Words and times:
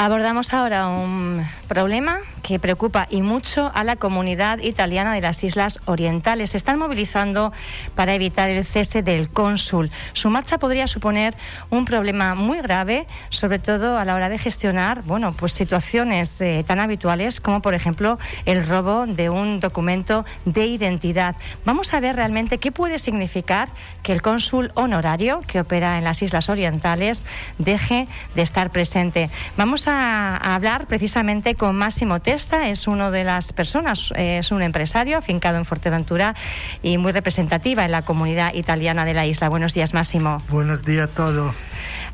Abordamos 0.00 0.54
ahora 0.54 0.86
un 0.86 1.44
problema 1.66 2.20
que 2.48 2.58
preocupa 2.58 3.06
y 3.10 3.20
mucho 3.20 3.70
a 3.74 3.84
la 3.84 3.96
comunidad 3.96 4.58
italiana 4.60 5.12
de 5.12 5.20
las 5.20 5.44
Islas 5.44 5.80
Orientales. 5.84 6.52
Se 6.52 6.56
están 6.56 6.78
movilizando 6.78 7.52
para 7.94 8.14
evitar 8.14 8.48
el 8.48 8.64
cese 8.64 9.02
del 9.02 9.28
cónsul. 9.28 9.90
Su 10.14 10.30
marcha 10.30 10.56
podría 10.56 10.86
suponer 10.86 11.36
un 11.68 11.84
problema 11.84 12.34
muy 12.34 12.62
grave, 12.62 13.06
sobre 13.28 13.58
todo 13.58 13.98
a 13.98 14.06
la 14.06 14.14
hora 14.14 14.30
de 14.30 14.38
gestionar, 14.38 15.02
bueno, 15.02 15.34
pues 15.34 15.52
situaciones 15.52 16.40
eh, 16.40 16.64
tan 16.66 16.80
habituales 16.80 17.42
como, 17.42 17.60
por 17.60 17.74
ejemplo, 17.74 18.18
el 18.46 18.66
robo 18.66 19.06
de 19.06 19.28
un 19.28 19.60
documento 19.60 20.24
de 20.46 20.64
identidad. 20.64 21.36
Vamos 21.66 21.92
a 21.92 22.00
ver 22.00 22.16
realmente 22.16 22.56
qué 22.56 22.72
puede 22.72 22.98
significar 22.98 23.68
que 24.02 24.12
el 24.12 24.22
cónsul 24.22 24.72
honorario 24.72 25.42
que 25.46 25.60
opera 25.60 25.98
en 25.98 26.04
las 26.04 26.22
Islas 26.22 26.48
Orientales 26.48 27.26
deje 27.58 28.08
de 28.34 28.40
estar 28.40 28.70
presente. 28.70 29.28
Vamos 29.58 29.86
a, 29.86 30.36
hablar 30.38 30.86
precisamente 30.86 31.54
con 31.54 31.76
Máximo 31.76 32.20
Es 32.38 32.86
uno 32.86 33.10
de 33.10 33.24
las 33.24 33.52
personas, 33.52 34.12
eh, 34.14 34.38
es 34.38 34.52
un 34.52 34.62
empresario 34.62 35.18
afincado 35.18 35.58
en 35.58 35.64
Fuerteventura 35.64 36.36
y 36.82 36.96
muy 36.96 37.10
representativa 37.10 37.84
en 37.84 37.90
la 37.90 38.02
comunidad 38.02 38.54
italiana 38.54 39.04
de 39.04 39.12
la 39.12 39.26
isla. 39.26 39.48
Buenos 39.48 39.74
días, 39.74 39.92
Máximo. 39.92 40.40
Buenos 40.48 40.84
días 40.84 41.10
a 41.10 41.12
todos. 41.12 41.52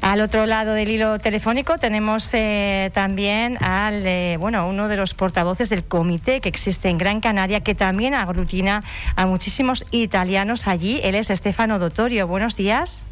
Al 0.01 0.23
otro 0.23 0.47
lado 0.47 0.73
del 0.73 0.89
hilo 0.89 1.19
telefónico 1.19 1.77
tenemos 1.77 2.33
eh, 2.33 2.91
también 2.95 3.63
al 3.63 4.07
eh, 4.07 4.39
bueno 4.41 4.67
uno 4.67 4.89
de 4.89 4.97
los 4.97 5.13
portavoces 5.13 5.69
del 5.69 5.85
comité 5.85 6.41
que 6.41 6.49
existe 6.49 6.89
en 6.89 6.97
Gran 6.97 7.21
Canaria 7.21 7.61
que 7.61 7.75
también 7.75 8.15
aglutina 8.15 8.83
a 9.17 9.27
muchísimos 9.27 9.85
italianos 9.91 10.67
allí. 10.67 11.01
Él 11.05 11.17
es 11.17 11.29
Estefano 11.29 11.79
Dottorio. 11.79 12.27
Buenos 12.27 12.57
días. 12.57 13.05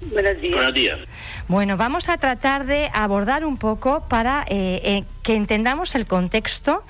Buenos 0.00 0.40
días. 0.40 0.54
Buenos 0.54 0.74
días. 0.74 0.98
Bueno, 1.46 1.76
vamos 1.76 2.08
a 2.08 2.16
tratar 2.16 2.64
de 2.64 2.88
abordar 2.92 3.44
un 3.44 3.58
poco 3.58 4.06
para 4.08 4.44
eh, 4.48 4.80
eh, 4.82 5.04
que 5.22 5.34
entendamos 5.36 5.94
el 5.94 6.06
contexto 6.06 6.84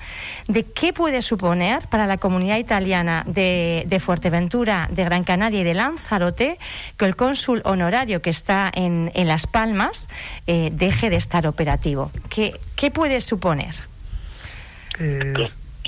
de 0.47 0.63
qué 0.63 0.93
puede 0.93 1.21
suponer 1.21 1.87
para 1.87 2.07
la 2.07 2.17
comunidad 2.17 2.57
italiana 2.57 3.23
de, 3.27 4.01
Fuerteventura, 4.01 4.87
de 4.91 5.03
Gran 5.03 5.23
Canaria 5.23 5.61
y 5.61 5.63
de 5.63 5.73
Lanzarote 5.73 6.57
que 6.95 7.05
el 7.05 7.15
cónsul 7.15 7.61
honorario 7.65 8.21
que 8.21 8.29
está 8.29 8.71
en, 8.73 9.11
Las 9.27 9.45
Palmas 9.45 10.09
eh, 10.47 10.69
deje 10.71 11.09
de 11.09 11.17
estar 11.17 11.47
operativo. 11.47 12.11
¿Qué, 12.29 12.59
qué 12.75 12.91
puede 12.91 13.19
suponer? 13.21 13.75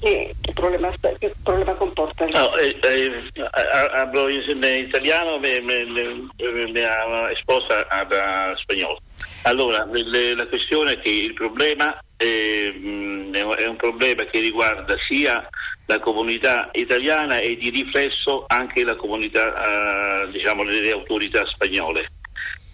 ¿Qué, 0.03 0.35
problemas, 0.53 0.97
qué 1.21 1.31
problema 1.45 1.73
comporta? 1.75 2.25
No, 2.25 2.57
eh, 2.57 2.75
eh, 2.83 3.31
hablo 3.93 4.27
en 4.27 4.85
italiano, 4.85 5.39
me, 5.39 5.61
me, 5.61 5.85
me, 5.85 6.67
me 6.73 6.85
ha 6.85 7.31
esposa 7.31 7.87
a 7.89 8.53
spagnolo. 8.57 8.99
Allora, 9.43 9.87
le, 9.89 10.35
la 10.35 10.45
questione 10.47 10.93
è 10.93 10.99
che 10.99 11.09
il 11.09 11.33
problema 11.33 11.97
eh, 12.17 13.29
è 13.31 13.65
un 13.65 13.75
problema 13.77 14.25
che 14.25 14.41
riguarda 14.41 14.93
sia 15.07 15.47
la 15.85 15.99
comunità 15.99 16.69
italiana 16.73 17.37
e 17.37 17.55
di 17.55 17.69
riflesso 17.69 18.43
anche 18.47 18.83
la 18.83 18.97
comunità, 18.97 20.25
eh, 20.25 20.31
diciamo, 20.31 20.63
le 20.63 20.91
autorità 20.91 21.45
spagnole 21.45 22.09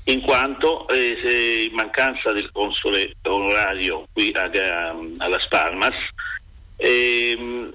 in 0.06 0.22
quanto 0.22 0.88
eh, 0.88 1.68
in 1.70 1.76
mancanza 1.76 2.32
del 2.32 2.50
console 2.52 3.14
onorario 3.22 4.08
qui 4.12 4.34
a, 4.34 4.46
a, 4.46 4.96
alla 5.18 5.40
Spalmas 5.40 5.96
ehm, 6.80 7.72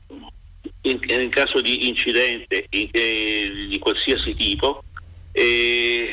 in, 0.83 0.99
in, 1.07 1.29
caso 1.31 1.61
di 1.61 1.89
incidente 1.89 2.67
in, 2.71 2.89
eh, 2.91 3.67
di 3.69 3.79
qualsiasi 3.79 4.35
tipo, 4.35 4.83
eh, 5.33 6.09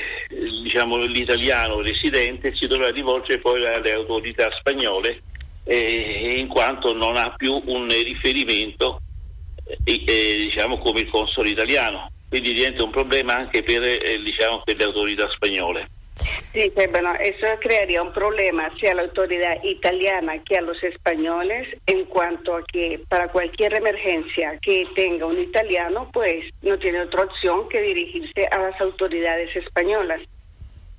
diciamo, 0.64 0.98
l'italiano 1.06 1.82
residente 1.82 2.56
si 2.56 2.68
dovrà 2.68 2.90
rivolgere 2.90 3.40
poi 3.40 3.66
alle 3.66 3.94
autorità 3.94 4.50
spagnole 4.60 5.22
eh, 5.64 6.36
in 6.38 6.48
quanto 6.48 6.94
non 6.94 7.18
ha 7.18 7.34
più 7.36 7.62
un 7.66 7.88
riferimento 7.88 9.02
eh, 9.84 10.04
eh, 10.06 10.36
diciamo, 10.38 10.78
come 10.80 11.02
il 11.02 11.10
console 11.10 11.50
italiano. 11.50 12.12
Quindi 12.28 12.54
diventa 12.54 12.84
un 12.84 12.92
problema 12.92 13.36
anche 13.36 13.62
per, 13.62 13.84
eh, 13.84 14.22
diciamo, 14.24 14.62
per 14.64 14.78
le 14.78 14.84
autorità 14.84 15.30
spagnole. 15.30 15.90
Sí, 16.54 16.72
bueno, 16.92 17.14
eso 17.16 17.48
crearía 17.62 18.02
un 18.02 18.12
problema 18.12 18.66
hacia 18.66 18.94
la 18.94 19.04
autoridad 19.04 19.64
italiana 19.64 20.44
que 20.44 20.58
a 20.58 20.62
los 20.62 20.84
españoles 20.84 21.68
en 21.88 22.06
cuanto 22.06 22.58
a 22.58 22.64
que 22.66 23.02
para 23.08 23.30
cualquier 23.30 23.74
emergencia 23.74 24.60
que 24.62 24.86
tenga 24.96 25.26
un 25.26 25.40
italiano, 25.40 26.10
pues 26.12 26.46
no 26.62 26.78
tiene 26.78 27.02
otra 27.02 27.24
opción 27.24 27.70
que 27.70 27.82
dirigirse 27.82 28.48
a 28.52 28.60
las 28.60 28.82
autoridades 28.82 29.56
españolas. 29.56 30.22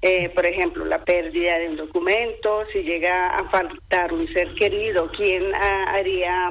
Eh, 0.00 0.30
por 0.30 0.44
ejemplo, 0.46 0.84
la 0.84 1.04
pérdida 1.04 1.58
de 1.58 1.68
un 1.68 1.76
documento, 1.76 2.64
si 2.72 2.82
llega 2.82 3.36
a 3.36 3.48
faltar 3.50 4.12
un 4.12 4.26
ser 4.32 4.52
querido, 4.54 5.10
¿quién 5.16 5.54
haría 5.54 6.50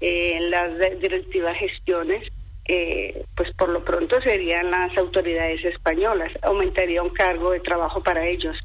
eh, 0.00 0.38
las 0.42 0.78
directivas 1.00 1.56
gestiones? 1.58 2.30
Eh, 2.68 3.24
pues 3.36 3.52
por 3.52 3.68
lo 3.68 3.84
pronto 3.84 4.20
serían 4.20 4.70
las 4.70 4.96
autoridades 4.98 5.64
españolas. 5.64 6.32
Aumentaría 6.42 7.02
un 7.02 7.10
cargo 7.10 7.52
de 7.52 7.60
trabajo 7.60 8.02
para 8.02 8.26
ellos. 8.26 8.56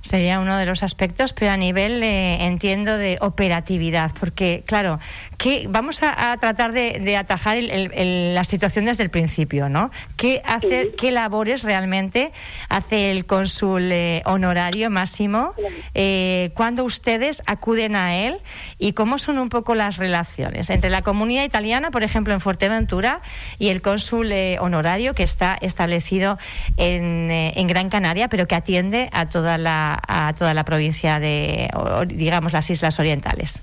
Sería 0.00 0.40
uno 0.40 0.56
de 0.56 0.66
los 0.66 0.82
aspectos, 0.82 1.32
pero 1.32 1.50
a 1.50 1.56
nivel, 1.56 2.02
eh, 2.02 2.44
entiendo, 2.44 2.96
de 2.96 3.18
operatividad, 3.20 4.12
porque, 4.18 4.62
claro, 4.66 5.00
que 5.36 5.66
vamos 5.68 6.02
a, 6.02 6.36
tratar 6.38 6.72
de, 6.72 7.16
atajar 7.16 7.58
la 7.60 8.44
situación 8.44 8.84
desde 8.84 9.02
el 9.02 9.10
principio, 9.10 9.68
¿no? 9.68 9.90
¿Qué, 10.16 10.42
hacer, 10.44 10.94
¿Qué 10.96 11.10
labores 11.10 11.62
realmente 11.62 12.32
hace 12.68 13.10
el 13.10 13.26
cónsul 13.26 13.90
eh, 13.90 14.22
honorario 14.26 14.90
máximo 14.90 15.54
eh, 15.94 16.50
cuando 16.54 16.84
ustedes 16.84 17.42
acuden 17.46 17.96
a 17.96 18.16
él 18.16 18.38
y 18.78 18.92
cómo 18.92 19.18
son 19.18 19.38
un 19.38 19.48
poco 19.48 19.74
las 19.74 19.96
relaciones 19.96 20.70
entre 20.70 20.90
la 20.90 21.02
comunidad 21.02 21.44
italiana, 21.44 21.90
por 21.90 22.02
ejemplo, 22.02 22.32
en 22.32 22.40
Fuerteventura, 22.40 23.20
y 23.58 23.68
el 23.68 23.82
cónsul 23.82 24.32
honorario 24.60 25.14
que 25.14 25.22
está 25.22 25.56
establecido 25.60 26.38
en, 26.76 27.30
en 27.30 27.66
Gran 27.66 27.88
Canaria, 27.88 28.28
pero 28.28 28.46
que 28.46 28.54
atiende 28.54 29.10
a 29.20 29.28
toda 29.28 29.58
la, 29.58 29.98
a 30.06 30.34
toda 30.34 30.54
la 30.54 30.64
provincia 30.64 31.18
de, 31.20 31.70
digamos, 32.08 32.52
las 32.52 32.68
Islas 32.70 32.98
Orientales. 32.98 33.62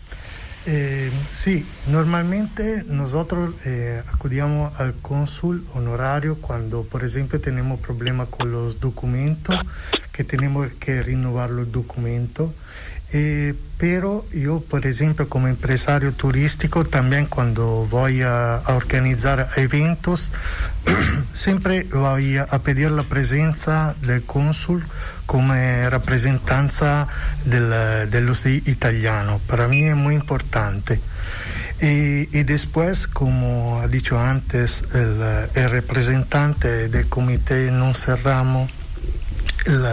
Eh, 0.66 1.12
sí, 1.32 1.66
normalmente 1.88 2.86
nosotros 2.88 3.54
eh, 3.66 4.02
acudimos 4.14 4.80
al 4.80 4.94
cónsul 4.94 5.68
honorario 5.74 6.38
cuando, 6.40 6.84
por 6.84 7.04
ejemplo, 7.04 7.42
tenemos 7.42 7.82
problemas 7.82 8.30
con 8.30 8.52
los 8.52 8.80
documentos, 8.80 9.58
que 10.14 10.24
tenemos 10.24 10.72
que 10.80 11.04
renovar 11.04 11.50
los 11.50 11.72
documentos. 11.72 12.52
Eh, 13.16 13.54
pero 13.78 14.26
yo, 14.34 14.60
por 14.62 14.88
ejemplo, 14.88 15.30
como 15.30 15.48
empresario 15.48 16.14
turístico, 16.14 16.84
también 16.84 17.28
cuando 17.28 17.86
voy 17.90 18.24
a, 18.24 18.62
organizar 18.68 19.50
eventos, 19.56 20.32
siempre 21.34 21.84
voy 21.84 22.38
a, 22.38 22.48
pedir 22.60 22.90
la 22.90 23.04
presencia 23.04 23.94
del 24.02 24.24
cónsul 24.24 24.84
como 25.28 25.54
representanza 25.54 27.08
de 27.46 28.22
los 28.22 28.46
italianos. 28.48 29.42
Para 29.42 29.68
mí 29.68 29.84
es 29.84 29.96
muy 29.96 30.16
importante. 30.16 31.00
Y, 31.82 32.44
después, 32.44 33.08
como 33.08 33.82
ha 33.82 33.88
dicho 33.88 34.18
antes, 34.18 34.86
el, 34.94 35.22
el 35.54 35.70
representante 35.70 36.88
del 36.88 37.10
comité 37.10 37.70
non 37.70 37.94
cerramos 37.94 38.72
el, 39.66 39.86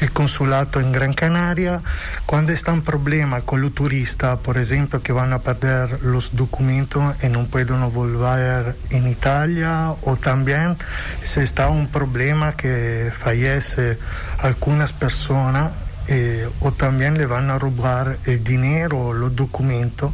el, 0.00 0.12
consulato 0.12 0.80
en 0.80 0.92
Gran 0.92 1.12
Canaria, 1.12 1.82
cuando 2.26 2.52
está 2.52 2.72
un 2.72 2.82
problema 2.82 3.40
con 3.42 3.60
los 3.60 3.74
turistas, 3.74 4.38
por 4.38 4.58
ejemplo, 4.58 5.02
que 5.02 5.12
van 5.12 5.32
a 5.32 5.38
perder 5.40 6.02
los 6.02 6.36
documentos 6.36 7.02
y 7.22 7.28
no 7.28 7.46
pueden 7.46 7.92
volver 7.92 8.76
en 8.90 9.08
Italia, 9.08 9.94
o 10.02 10.16
también 10.16 10.76
si 11.22 11.40
está 11.40 11.68
un 11.68 11.88
problema 11.88 12.52
que 12.52 13.12
fallece 13.16 13.98
algunas 14.38 14.92
personas, 14.92 15.72
eh, 16.10 16.48
o 16.60 16.72
también 16.72 17.18
le 17.18 17.26
van 17.26 17.50
a 17.50 17.58
robar 17.58 18.18
el 18.24 18.42
dinero 18.42 18.98
o 18.98 19.12
los 19.12 19.36
documentos. 19.36 20.10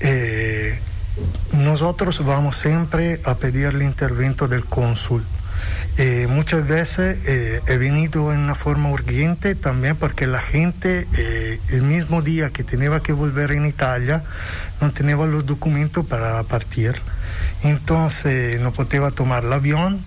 Eh, 0.00 0.78
nosotros 1.52 2.24
vamos 2.24 2.56
siempre 2.56 3.20
a 3.24 3.34
pedir 3.36 3.66
el 3.66 3.82
intervento 3.82 4.48
del 4.48 4.64
cónsul. 4.64 5.24
Eh, 5.96 6.26
muchas 6.30 6.66
veces 6.66 7.18
eh, 7.26 7.60
he 7.66 7.76
venido 7.76 8.32
en 8.32 8.40
una 8.40 8.54
forma 8.54 8.90
urgente 8.90 9.54
también 9.54 9.96
porque 9.96 10.26
la 10.26 10.40
gente 10.40 11.06
eh, 11.16 11.60
el 11.68 11.82
mismo 11.82 12.22
día 12.22 12.50
que 12.50 12.64
tenía 12.64 13.00
que 13.00 13.12
volver 13.12 13.52
en 13.52 13.66
Italia 13.66 14.22
no 14.80 14.90
tenía 14.92 15.16
los 15.16 15.44
documentos 15.44 16.06
para 16.06 16.42
partir. 16.44 16.94
Entonces 17.62 18.60
no 18.60 18.72
podía 18.72 19.10
tomar 19.10 19.44
el 19.44 19.52
avión. 19.52 20.02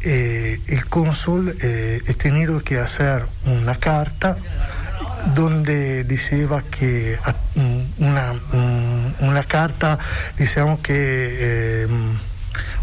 el 0.00 0.84
cónsul 0.88 1.56
he 1.60 2.14
tenido 2.14 2.60
que 2.60 2.78
hacer 2.78 3.24
una 3.44 3.76
carta 3.76 4.36
donde 5.34 6.04
decía 6.04 6.64
que 6.70 7.18
una, 7.98 8.34
una 9.20 9.42
carta, 9.44 9.98
decíamos 10.36 10.80
que 10.80 11.86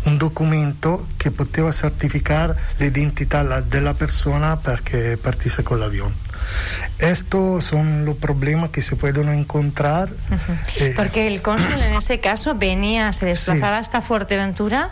un 0.06 0.18
documento 0.18 1.07
che 1.18 1.31
poteva 1.31 1.72
certificare 1.72 2.56
l'identità 2.78 3.62
della 3.62 3.94
persona 3.94 4.57
perché 4.57 5.18
partisse 5.18 5.63
con 5.63 5.80
l'avione. 5.80 6.25
Estos 7.00 7.66
son 7.66 8.06
los 8.06 8.16
problemas 8.16 8.69
que 8.69 8.81
se 8.81 8.96
pueden 8.96 9.30
encontrar. 9.30 10.10
Eh, 10.78 10.94
Porque 10.96 11.28
el 11.28 11.42
cónsul 11.42 11.81
en 11.81 11.94
ese 11.94 12.19
caso 12.19 12.56
venía, 12.56 13.12
se 13.13 13.25
desplazaba 13.25 13.78
hasta 13.78 14.02
Fuerteventura, 14.02 14.92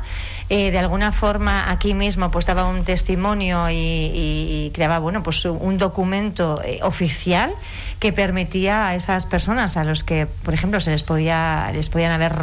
eh, 0.50 0.72
de 0.72 0.80
alguna 0.80 1.12
forma 1.12 1.72
aquí 1.72 1.94
mismo 1.94 2.32
pues 2.32 2.46
daba 2.46 2.66
un 2.66 2.84
testimonio 2.84 3.68
y, 3.70 4.72
creaba 4.74 5.00
bueno 5.00 5.24
pues 5.24 5.46
un 5.46 5.78
documento 5.78 6.62
eh, 6.64 6.80
oficial 6.84 7.54
que 8.04 8.12
permitía 8.12 8.90
a 8.90 8.96
esas 8.96 9.26
personas 9.26 9.78
a 9.78 9.86
los 9.86 10.04
que, 10.04 10.26
por 10.26 10.54
ejemplo, 10.54 10.82
se 10.82 10.92
les 10.92 11.04
podía 11.04 11.72
les 11.74 11.88
podían 11.88 12.12
haber 12.12 12.36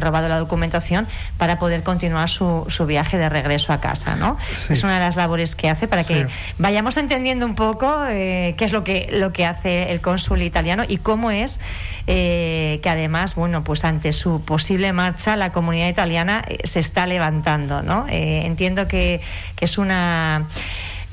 robado 0.00 0.28
la 0.28 0.36
documentación 0.36 1.06
para 1.38 1.60
poder 1.60 1.84
continuar 1.84 2.28
su, 2.28 2.66
su 2.66 2.86
viaje 2.86 3.16
de 3.16 3.28
regreso 3.28 3.72
a 3.72 3.80
casa, 3.80 4.16
¿no? 4.16 4.36
Es 4.50 4.82
una 4.82 4.94
de 4.94 5.00
las 5.00 5.14
labores 5.14 5.54
que 5.54 5.70
hace 5.70 5.86
para 5.86 6.02
que 6.02 6.26
vayamos 6.58 6.96
entendiendo 6.96 7.46
un 7.46 7.54
poco 7.54 8.04
qué 8.08 8.56
es 8.58 8.72
lo 8.72 8.82
que 8.82 9.08
lo 9.12 9.32
que 9.32 9.46
hace 9.46 9.92
el 9.92 10.00
cónsul 10.00 10.42
italiano 10.42 10.82
y 10.88 10.96
cómo 10.96 11.30
es 11.30 11.60
eh, 12.08 12.80
que 12.82 12.88
además, 12.88 13.36
bueno, 13.36 13.62
pues 13.62 13.84
ante 13.84 14.12
su 14.12 14.44
posible 14.44 14.92
marcha 14.92 15.36
la 15.36 15.52
comunidad 15.52 15.88
italiana 15.88 16.44
eh, 16.48 16.58
se 16.64 16.80
está 16.80 17.06
levantando, 17.06 17.82
¿no? 17.82 18.06
Eh, 18.08 18.42
entiendo 18.44 18.88
que, 18.88 19.20
que 19.54 19.64
es 19.64 19.78
una 19.78 20.48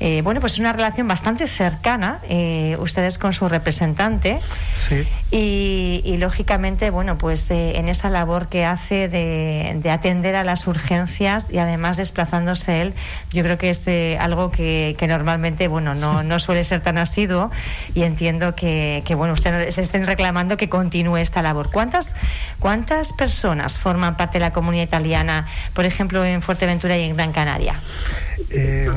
eh, 0.00 0.22
bueno, 0.22 0.40
pues 0.40 0.54
es 0.54 0.58
una 0.58 0.72
relación 0.72 1.06
bastante 1.06 1.46
cercana, 1.46 2.18
eh, 2.28 2.76
ustedes 2.80 3.16
con 3.16 3.32
su 3.32 3.48
representante. 3.48 4.40
Sí. 4.76 5.06
Y, 5.30 6.16
lógicamente, 6.18 6.90
bueno, 6.90 7.18
pues 7.18 7.50
eh, 7.50 7.78
en 7.78 7.88
esa 7.88 8.10
labor 8.10 8.48
que 8.48 8.64
hace 8.64 9.08
de, 9.08 9.90
atender 9.90 10.36
a 10.36 10.44
las 10.44 10.66
urgencias 10.66 11.50
y 11.50 11.58
además 11.58 11.96
desplazándose 11.96 12.82
él, 12.82 12.94
yo 13.30 13.42
creo 13.42 13.58
que 13.58 13.70
es 13.70 13.86
algo 14.18 14.50
que, 14.50 14.96
normalmente, 15.08 15.68
bueno, 15.68 15.94
no, 15.94 16.22
no 16.22 16.40
suele 16.40 16.64
ser 16.64 16.80
tan 16.80 16.98
asiduo 16.98 17.50
y 17.94 18.02
entiendo 18.02 18.54
que, 18.54 19.02
bueno, 19.16 19.34
ustedes 19.34 19.78
estén 19.78 20.06
reclamando 20.06 20.56
que 20.56 20.68
continúe 20.68 21.18
esta 21.18 21.42
labor. 21.42 21.70
¿Cuántas, 21.70 22.14
¿Cuántas 22.58 23.12
personas 23.12 23.78
forman 23.78 24.16
parte 24.16 24.38
de 24.38 24.44
la 24.44 24.52
comunidad 24.52 24.84
italiana, 24.84 25.46
por 25.72 25.84
ejemplo, 25.84 26.24
en 26.24 26.42
Fuerteventura 26.42 26.96
y 26.96 27.04
en 27.04 27.16
Gran 27.16 27.32
Canaria? 27.32 27.80
Eh, 28.50 28.88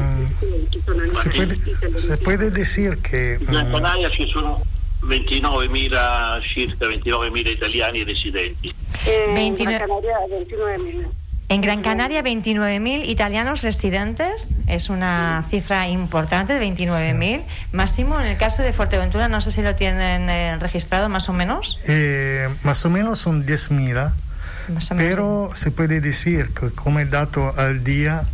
se, 1.14 1.30
puede, 1.30 1.58
se, 1.98 2.18
puede, 2.18 2.52
decir 2.52 2.98
que... 2.98 3.34
En 3.36 3.46
Gran 3.46 3.72
Canaria 3.72 4.10
ci 4.12 4.28
sono 4.28 4.62
29.000, 5.02 6.54
circa 6.54 6.86
29.000 6.86 7.52
italiani 7.52 8.04
residenti. 8.04 8.74
En 9.06 9.34
29... 9.36 9.80
Canaria 9.80 10.18
29.000. 10.30 11.08
En 11.50 11.62
Gran 11.62 11.82
Canaria, 11.82 12.22
29.000 12.24 13.08
italianos 13.08 13.62
residentes, 13.62 14.60
es 14.68 14.90
una 14.90 15.46
cifra 15.48 15.88
importante, 15.88 16.60
29.000. 16.60 17.44
Máximo, 17.72 18.20
en 18.20 18.28
el 18.28 18.38
caso 18.38 18.64
de 18.64 18.74
Fuerteventura, 18.74 19.30
no 19.30 19.40
sé 19.40 19.52
si 19.52 19.62
lo 19.62 19.74
tienen 19.74 20.30
eh, 20.30 20.58
registrado 20.60 21.08
más 21.08 21.30
o 21.30 21.34
menos. 21.34 21.80
Eh, 21.86 22.50
más 22.64 22.84
o 22.84 22.90
menos 22.90 23.20
son 23.20 23.46
10.000, 23.46 24.12
pero 24.98 25.52
se 25.54 25.72
puede 25.72 26.02
decir 26.02 26.54
que 26.54 26.72
como 26.72 27.04
dato 27.06 27.54
al 27.56 27.82
día, 27.82 28.26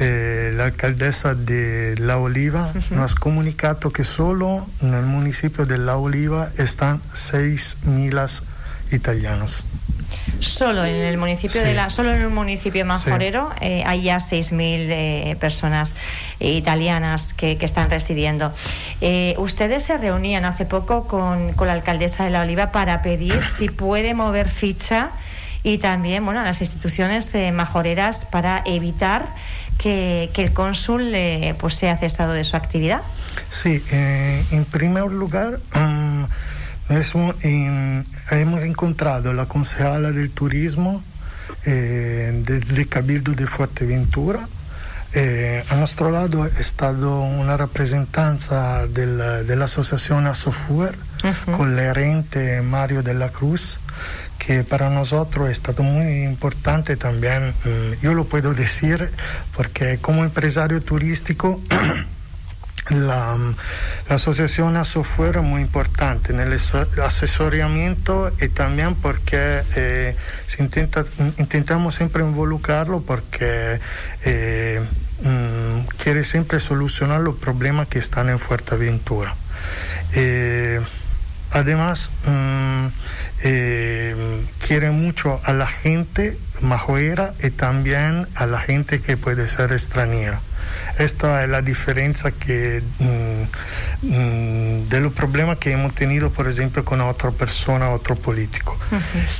eh, 0.00 0.52
la 0.54 0.66
alcaldesa 0.66 1.34
de 1.34 1.96
La 1.98 2.18
Oliva 2.18 2.72
nos 2.90 3.12
ha 3.12 3.18
comunicado 3.18 3.90
que 3.90 4.04
solo 4.04 4.66
en 4.80 4.94
el 4.94 5.04
municipio 5.04 5.66
de 5.66 5.78
La 5.78 5.96
Oliva 5.96 6.50
están 6.56 7.00
6.000 7.14 8.42
italianos. 8.92 9.64
Solo 10.40 10.84
en 10.84 10.94
el 10.94 11.18
municipio 11.18 11.62
de 11.62 11.74
la, 11.74 11.90
solo 11.90 12.12
en 12.12 12.20
el 12.20 12.28
municipio 12.28 12.84
majorero 12.84 13.50
eh, 13.60 13.82
hay 13.86 14.02
ya 14.02 14.18
6.000 14.18 14.56
eh, 14.60 15.36
personas 15.40 15.94
italianas 16.38 17.34
que, 17.34 17.58
están 17.60 17.90
residiendo. 17.90 18.54
ustedes 19.36 19.82
se 19.82 19.98
reunían 19.98 20.44
hace 20.44 20.64
poco 20.64 21.08
con, 21.08 21.54
con 21.54 21.66
la 21.66 21.72
alcaldesa 21.72 22.24
de 22.24 22.30
La 22.30 22.42
Oliva 22.42 22.70
para 22.70 23.02
pedir 23.02 23.42
si 23.42 23.68
puede 23.68 24.14
mover 24.14 24.48
ficha 24.48 25.10
y 25.68 25.78
también 25.78 26.24
bueno, 26.24 26.40
a 26.40 26.44
las 26.44 26.60
instituciones 26.60 27.36
majoreras 27.52 28.24
para 28.24 28.62
evitar 28.64 29.28
que, 29.78 30.30
el 30.34 30.52
cónsul 30.52 31.14
eh, 31.14 31.54
pues 31.58 31.74
sea 31.74 31.96
cesado 31.96 32.32
de 32.32 32.44
su 32.44 32.56
actividad? 32.56 33.02
Sí, 33.50 33.82
eh, 33.90 34.44
en 34.50 34.64
primer 34.64 35.10
lugar, 35.12 35.60
um, 35.74 36.26
hemos 36.88 38.62
encontrado 38.62 39.32
la 39.32 39.46
concejala 39.46 40.10
del 40.10 40.30
turismo 40.30 41.02
eh, 41.64 42.42
del, 42.44 42.88
Cabildo 42.88 43.32
de 43.32 43.46
Fuerteventura. 43.46 44.48
a 45.70 45.74
nuestro 45.76 46.10
lado 46.10 46.44
ha 46.44 46.48
estado 46.60 47.20
una 47.20 47.56
representanza 47.56 48.86
de 48.86 49.56
la 49.56 49.64
asociación 49.64 50.26
Asofuer 50.26 50.96
con 51.56 51.78
el 51.78 51.78
gerente 51.78 52.62
Mario 52.62 53.02
de 53.02 53.14
la 53.14 53.28
Cruz 53.28 53.80
que 54.38 54.64
para 54.64 54.88
nosotros 54.88 55.48
ha 55.48 55.50
estado 55.50 55.82
muy 55.82 56.22
importante 56.22 56.96
también, 56.96 57.54
mm, 57.64 58.00
yo 58.02 58.14
lo 58.14 58.24
puedo 58.24 58.54
decir 58.54 59.10
porque 59.56 59.98
como 59.98 60.24
empresario 60.24 60.80
turístico, 60.80 61.60
la, 62.88 63.36
la, 64.08 64.14
asociación 64.14 64.76
Asofuera 64.76 65.40
es 65.40 65.46
muy 65.46 65.60
importante 65.60 66.32
en 66.32 66.40
el 66.40 66.58
asesoramiento 67.04 68.32
y 68.40 68.48
también 68.48 68.94
porque 68.94 69.62
eh, 69.76 70.16
se 70.46 70.62
intenta, 70.62 71.04
intentamos 71.36 71.96
siempre 71.96 72.22
involucrarlo 72.22 73.02
porque 73.02 73.80
eh, 74.24 74.80
mm, 75.22 75.80
quiere 76.02 76.24
siempre 76.24 76.60
solucionar 76.60 77.20
los 77.20 77.36
problemas 77.36 77.88
que 77.88 77.98
están 77.98 78.28
en 78.28 78.38
Fuerteventura. 78.38 79.34
Eh, 80.14 80.80
además, 81.50 82.10
mm, 82.26 82.86
eh, 83.42 84.44
quiere 84.66 84.90
mucho 84.90 85.40
a 85.44 85.52
la 85.52 85.66
gente 85.66 86.36
majoera 86.60 87.34
y 87.42 87.50
también 87.50 88.26
a 88.34 88.46
la 88.46 88.58
gente 88.60 89.00
que 89.00 89.16
puede 89.16 89.48
ser 89.48 89.72
extranjera. 89.72 90.40
Esta 90.98 91.44
es 91.44 91.48
la 91.48 91.62
diferencia 91.62 92.32
que, 92.32 92.82
mm, 92.98 94.06
mm, 94.06 94.88
de 94.88 95.00
los 95.00 95.12
problemas 95.12 95.58
que 95.58 95.72
hemos 95.72 95.94
tenido, 95.94 96.30
por 96.30 96.48
ejemplo, 96.48 96.84
con 96.84 97.00
otra 97.00 97.30
persona, 97.30 97.90
otro 97.90 98.16
político. 98.16 98.76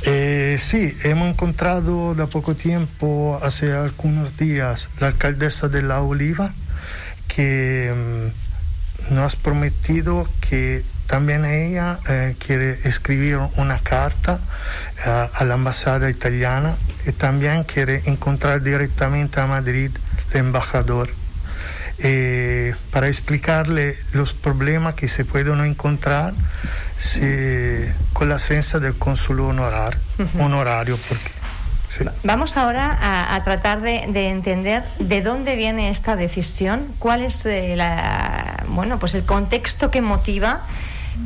Eh, 0.03 0.57
sí, 0.59 0.97
hemos 1.03 1.29
encontrado 1.29 2.15
de 2.15 2.25
poco 2.27 2.55
tiempo, 2.55 3.39
hace 3.43 3.73
algunos 3.73 4.37
días, 4.37 4.89
la 4.99 5.07
alcaldesa 5.07 5.67
de 5.67 5.81
La 5.81 6.01
Oliva, 6.01 6.53
que 7.27 7.93
nos 9.09 9.33
ha 9.33 9.37
prometido 9.39 10.27
que 10.49 10.83
también 11.09 11.43
ella 11.43 11.97
eh, 12.07 12.35
quiere 12.37 12.79
escribir 12.83 13.39
una 13.55 13.79
carta 13.79 14.39
eh, 15.03 15.27
a 15.33 15.43
la 15.43 15.55
embajada 15.55 16.07
italiana 16.07 16.77
y 17.03 17.13
también 17.13 17.63
quiere 17.63 18.03
encontrar 18.05 18.61
directamente 18.61 19.41
a 19.41 19.47
Madrid 19.47 19.89
el 20.31 20.37
embajador 20.37 21.09
eh, 21.97 22.75
para 22.91 23.07
explicarle 23.07 23.97
los 24.13 24.33
problemas 24.35 24.93
que 24.93 25.07
se 25.09 25.25
pueden 25.25 25.59
encontrar 25.65 26.33
con 28.13 28.29
la 28.29 28.35
ausencia 28.35 28.77
del 28.77 28.93
cónsul 28.95 29.39
honorar, 29.39 29.97
honorario. 30.39 30.95
Porque, 31.07 31.31
Vamos 32.23 32.55
ahora 32.55 33.33
a, 33.33 33.43
tratar 33.43 33.81
de, 33.81 34.29
entender 34.29 34.83
de 34.99 35.21
dónde 35.23 35.55
viene 35.55 35.89
esta 35.89 36.15
decisión, 36.15 36.85
cuál 36.99 37.23
es 37.23 37.45
la, 37.45 38.63
bueno, 38.67 38.99
pues 38.99 39.15
el 39.15 39.25
contexto 39.25 39.89
que 39.89 40.01
motiva 40.01 40.61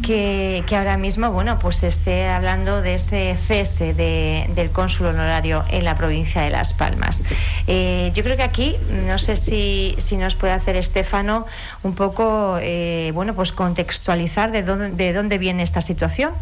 que, 0.02 0.64
ahora 0.72 0.98
mismo, 0.98 1.32
bueno, 1.32 1.60
pues 1.60 1.84
esté 1.84 2.28
hablando 2.28 2.82
de 2.82 2.96
ese 2.96 3.36
cese 3.36 3.94
del 3.94 4.72
cónsul 4.72 5.08
honorario 5.08 5.64
en 5.70 5.86
la 5.86 5.96
provincia 5.96 6.42
de 6.42 6.50
Las 6.50 6.74
Palmas. 6.74 7.24
Eh, 7.68 8.12
yo 8.14 8.24
creo 8.24 8.36
que 8.36 8.44
aquí, 8.44 8.76
no 8.90 9.18
sé 9.18 9.36
si, 9.36 9.96
si 9.98 10.18
nos 10.18 10.36
puede 10.36 10.54
hacer 10.54 10.76
Estefano 10.76 11.46
un 11.84 11.96
poco, 11.96 12.58
eh, 12.62 13.12
bueno, 13.14 13.36
pues 13.36 13.52
contextualizar 13.52 14.52
de 14.52 14.64
dónde, 14.64 14.90
de 14.92 15.14
dónde 15.14 15.38
viene 15.38 15.64
esta 15.64 15.82
situación. 15.82 16.34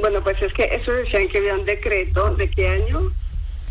Bueno, 0.00 0.20
pues 0.22 0.40
es 0.42 0.52
que 0.52 0.64
eso 0.64 0.92
decían 0.92 1.28
que 1.28 1.38
había 1.38 1.54
un 1.54 1.64
decreto, 1.64 2.34
¿de 2.36 2.48
qué 2.50 2.68
año? 2.68 3.12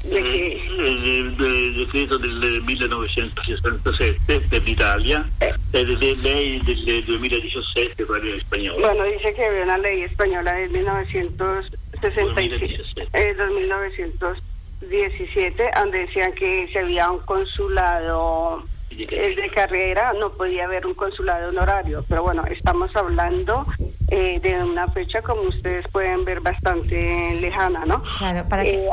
Del, 0.10 1.36
del 1.36 1.76
decreto 1.76 2.18
del 2.18 2.64
1967 2.64 4.40
per 4.50 4.64
l'Italia 4.64 5.30
eh. 5.40 5.54
e 5.72 5.86
delle 5.86 6.16
lei 6.16 6.60
del 6.64 7.04
2017 7.04 8.06
per 8.06 8.24
il 8.24 8.40
spagnolo. 8.42 8.80
Bueno, 8.80 9.04
dice 9.06 9.34
que 9.34 9.46
había 9.46 9.64
una 9.64 9.78
ley 9.78 10.04
española 10.04 10.54
del 10.54 10.70
1967, 10.70 13.10
eh, 13.14 13.36
1917, 13.36 15.72
donde 15.76 16.00
decían 16.00 16.32
que 16.34 16.68
si 16.72 16.78
había 16.78 17.12
un 17.12 17.20
consulado 17.20 18.64
el 18.98 19.36
de 19.36 19.50
carrera 19.50 20.14
no 20.14 20.32
podía 20.32 20.66
haber 20.66 20.86
un 20.86 20.94
consulado 20.94 21.50
honorario, 21.50 22.06
pero 22.08 22.24
bueno, 22.24 22.46
estamos 22.46 22.96
hablando 22.96 23.66
eh, 24.10 24.40
de 24.40 24.64
una 24.64 24.88
fecha 24.88 25.22
como 25.22 25.42
ustedes 25.44 25.86
pueden 25.90 26.24
ver 26.24 26.40
bastante 26.40 27.38
lejana, 27.42 27.86
¿no? 27.86 28.02
Claro, 28.18 28.48
para 28.48 28.64
que... 28.64 28.88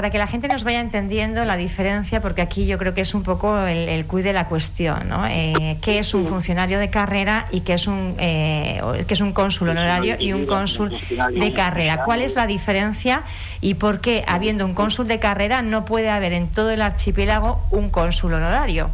Eh, 0.00 0.02
para 0.02 0.10
que 0.10 0.18
la 0.18 0.26
gente 0.26 0.48
nos 0.48 0.64
vaya 0.64 0.80
entendiendo 0.80 1.44
la 1.44 1.58
diferencia, 1.58 2.22
porque 2.22 2.40
aquí 2.40 2.66
yo 2.66 2.78
creo 2.78 2.94
que 2.94 3.02
es 3.02 3.12
un 3.14 3.22
poco 3.22 3.58
el, 3.66 3.86
el 3.88 4.06
cuid 4.06 4.24
de 4.24 4.32
la 4.32 4.46
cuestión, 4.46 5.08
¿no? 5.10 5.26
Eh, 5.26 5.76
¿Qué 5.82 5.98
es 5.98 6.14
un 6.14 6.24
funcionario 6.26 6.78
de 6.78 6.88
carrera 6.88 7.46
y 7.50 7.60
qué 7.60 7.74
es 7.74 7.86
un, 7.86 8.16
eh, 8.18 8.80
qué 9.06 9.12
es 9.12 9.20
un 9.20 9.34
cónsul 9.34 9.68
honorario 9.68 10.16
y 10.18 10.32
un 10.32 10.46
cónsul 10.46 10.90
de 10.90 11.52
carrera? 11.52 12.02
¿Cuál 12.02 12.22
es 12.22 12.34
la 12.34 12.46
diferencia 12.46 13.24
y 13.60 13.74
por 13.74 14.00
qué, 14.00 14.24
habiendo 14.26 14.64
un 14.64 14.72
cónsul 14.72 15.06
de 15.06 15.18
carrera, 15.18 15.60
no 15.60 15.84
puede 15.84 16.08
haber 16.08 16.32
en 16.32 16.48
todo 16.48 16.70
el 16.70 16.80
archipiélago 16.80 17.66
un 17.70 17.90
cónsul 17.90 18.32
honorario? 18.32 18.90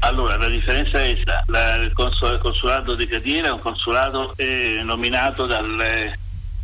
Allora, 0.00 0.36
la 0.36 0.48
differenza 0.48 1.00
è 1.00 1.12
questa, 1.12 1.44
la, 1.46 1.76
il, 1.76 1.92
consolato 1.92 2.96
di 2.96 3.06
Catira 3.06 3.48
è 3.48 3.52
un 3.52 3.60
consolato 3.60 4.32
eh, 4.36 4.80
nominato 4.82 5.46
dal, 5.46 6.12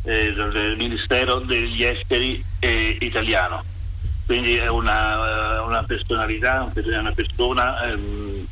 eh, 0.04 0.32
dal, 0.32 0.74
Ministero 0.76 1.36
degli 1.36 1.82
Esteri 1.84 2.42
eh, 2.58 2.96
italiano, 3.00 3.62
quindi 4.26 4.56
è 4.56 4.68
una, 4.68 5.62
una 5.62 5.82
personalità, 5.82 6.70
una 6.74 7.12
persona 7.12 7.82
ehm, 7.84 8.46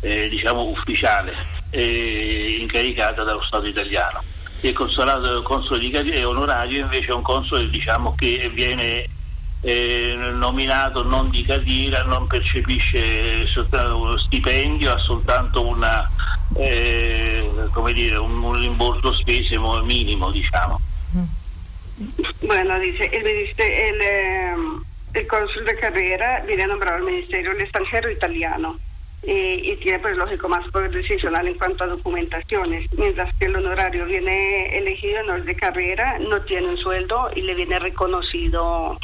eh, 0.00 0.28
diciamo 0.28 0.68
ufficiale 0.68 1.56
incaricata 1.70 3.24
dallo 3.24 3.42
Stato 3.42 3.66
italiano. 3.66 4.22
Il 4.60 4.72
consolato 4.72 5.42
console 5.42 5.80
di 5.80 5.90
è 5.90 6.26
onorario 6.26 6.80
invece 6.80 7.10
è 7.10 7.14
un 7.14 7.22
console 7.22 7.68
diciamo, 7.68 8.14
che 8.16 8.50
viene 8.52 9.06
eh, 9.60 10.16
nominato 10.32 11.02
non 11.02 11.30
di 11.30 11.42
carriera, 11.42 12.02
non 12.02 12.26
percepisce 12.26 13.46
uno 13.72 14.16
stipendio, 14.18 14.92
ha 14.92 14.98
soltanto 14.98 15.66
una, 15.66 16.08
eh, 16.58 17.48
come 17.72 17.92
dire, 17.92 18.18
un, 18.18 18.42
un, 18.42 18.58
rimborso 18.58 19.12
spese 19.14 19.58
minimo, 19.84 20.32
diciamo. 20.32 20.80
Bueno, 22.42 22.78
dice, 22.78 23.04
el, 23.12 23.26
el, 23.26 24.00
eh, 24.00 24.54
el 25.14 25.26
cónsul 25.26 25.64
de 25.64 25.76
carrera 25.76 26.44
viene 26.46 26.66
nombrado 26.66 26.98
al 26.98 27.04
Ministerio 27.04 27.52
del 27.52 27.62
Extranjero 27.62 28.10
italiano. 28.10 28.76
Y 29.20 29.74
tiene 29.76 29.98
pues 29.98 30.16
lógico 30.16 30.48
más 30.48 30.66
poder 30.70 30.92
decisional 30.92 31.46
en 31.48 31.54
cuanto 31.54 31.84
a 31.84 31.88
documentaciones, 31.88 32.86
mientras 32.96 33.34
que 33.36 33.46
el 33.46 33.56
honorario 33.56 34.06
viene 34.06 34.78
elegido 34.78 35.22
no 35.24 35.34
es 35.34 35.44
de 35.44 35.56
carrera, 35.56 36.18
no 36.20 36.40
tiene 36.42 36.68
un 36.68 36.78
sueldo 36.78 37.28
y 37.34 37.42
le 37.42 37.54
viene 37.54 37.80
reconocido 37.80 38.96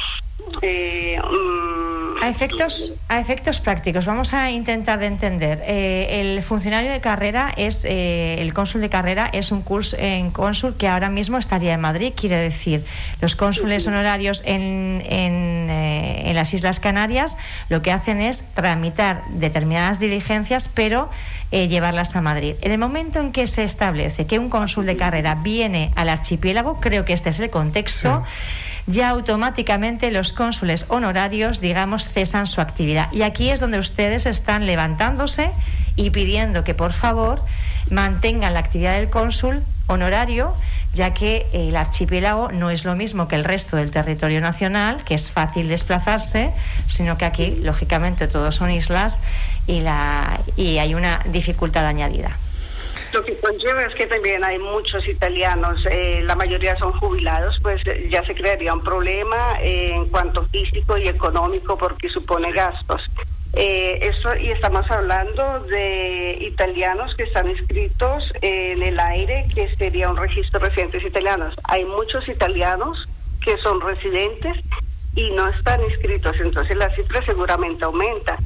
eh, 0.61 1.19
mm, 1.21 1.84
a 2.25 2.29
efectos 2.29 2.93
a 3.07 3.19
efectos 3.19 3.59
prácticos. 3.59 4.05
Vamos 4.05 4.33
a 4.33 4.49
intentar 4.49 4.99
de 4.99 5.05
entender. 5.05 5.63
Eh, 5.67 6.21
el 6.21 6.41
funcionario 6.41 6.91
de 6.91 6.99
carrera 6.99 7.53
es 7.55 7.85
eh, 7.85 8.41
el 8.41 8.51
cónsul 8.53 8.81
de 8.81 8.89
carrera 8.89 9.29
es 9.31 9.51
un 9.51 9.61
curso 9.61 9.95
en 9.99 10.31
cónsul 10.31 10.75
que 10.75 10.87
ahora 10.87 11.09
mismo 11.09 11.37
estaría 11.37 11.73
en 11.73 11.81
Madrid 11.81 12.13
quiere 12.15 12.37
decir 12.37 12.83
los 13.21 13.35
cónsules 13.35 13.85
honorarios 13.85 14.41
en, 14.45 15.03
en, 15.05 15.69
en 15.69 16.35
las 16.35 16.53
Islas 16.53 16.79
Canarias 16.79 17.37
lo 17.69 17.81
que 17.81 17.91
hacen 17.91 18.21
es 18.21 18.45
tramitar 18.53 19.21
determinadas 19.29 19.99
diligencias 19.99 20.67
pero 20.67 21.09
llevarlas 21.51 22.17
a 22.17 22.21
Madrid. 22.21 22.55
En 22.61 22.71
el 22.73 22.77
momento 22.77 23.21
en 23.21 23.31
que 23.31 23.47
se 23.47 23.63
establece 23.63 24.25
que 24.25 24.39
un 24.39 24.49
cónsul 24.49 24.85
de 24.85 24.97
carrera 24.97 25.35
viene 25.35 25.91
al 25.95 26.09
archipiélago, 26.09 26.81
creo 26.81 27.05
que 27.05 27.13
este 27.13 27.29
es 27.29 27.39
el 27.39 27.49
contexto 27.49 28.25
ya 28.87 29.09
automáticamente 29.09 30.11
los 30.11 30.31
cónsules 30.33 30.85
honorarios, 30.89 31.59
digamos, 31.59 32.07
cesan 32.07 32.47
su 32.47 32.61
actividad. 32.61 33.11
Y 33.11 33.23
aquí 33.23 33.49
es 33.49 33.59
donde 33.59 33.79
ustedes 33.79 34.25
están 34.25 34.65
levantándose 34.65 35.51
y 35.95 36.11
pidiendo 36.11 36.63
que, 36.63 36.73
por 36.73 36.93
favor, 36.93 37.41
mantengan 37.89 38.53
la 38.53 38.59
actividad 38.59 38.93
del 38.95 39.09
cónsul 39.09 39.63
honorario, 39.87 40.55
ya 40.93 41.13
que 41.13 41.45
el 41.53 41.75
archipiélago 41.75 42.51
no 42.51 42.69
es 42.69 42.85
lo 42.85 42.95
mismo 42.95 43.27
que 43.27 43.35
el 43.35 43.43
resto 43.43 43.77
del 43.77 43.91
territorio 43.91 44.41
nacional, 44.41 45.03
que 45.03 45.15
es 45.15 45.31
fácil 45.31 45.67
desplazarse, 45.67 46.51
sino 46.87 47.17
que 47.17 47.25
aquí, 47.25 47.57
lógicamente, 47.61 48.27
todos 48.27 48.55
son 48.55 48.71
islas 48.71 49.21
y, 49.67 49.81
la, 49.81 50.39
y 50.55 50.77
hay 50.77 50.95
una 50.95 51.21
dificultad 51.25 51.85
añadida. 51.85 52.37
Lo 53.15 53.23
que 53.23 53.37
conlleva 53.37 53.83
es 53.83 53.95
que 53.95 54.07
también 54.07 54.43
hay 54.43 54.59
muchos 54.59 55.07
italianos, 55.07 55.85
eh, 55.89 56.21
la 56.25 56.35
mayoría 56.35 56.75
son 56.75 56.91
jubilados, 56.91 57.57
pues 57.61 57.81
eh, 57.87 58.09
ya 58.11 58.25
se 58.25 58.35
crearía 58.35 58.73
un 58.73 58.83
problema 58.83 59.57
eh, 59.61 59.93
en 59.95 60.09
cuanto 60.09 60.43
físico 60.47 60.97
y 60.97 61.07
económico 61.07 61.77
porque 61.77 62.09
supone 62.09 62.51
gastos. 62.51 63.01
eso 63.53 64.35
y 64.35 64.49
estamos 64.49 64.91
hablando 64.91 65.61
de 65.61 66.39
italianos 66.41 67.15
que 67.15 67.23
están 67.23 67.49
inscritos 67.49 68.33
en 68.41 68.83
el 68.83 68.99
aire, 68.99 69.47
que 69.55 69.73
sería 69.77 70.09
un 70.09 70.17
registro 70.17 70.59
de 70.59 70.67
residentes 70.67 71.05
italianos. 71.05 71.55
Hay 71.63 71.85
muchos 71.85 72.27
italianos 72.27 73.07
que 73.45 73.57
son 73.59 73.79
residentes 73.79 74.57
y 75.15 75.31
no 75.31 75.47
están 75.47 75.81
inscritos, 75.83 76.35
entonces 76.39 76.75
la 76.77 76.93
cifra 76.93 77.23
seguramente 77.23 77.85
aumenta. 77.85 78.37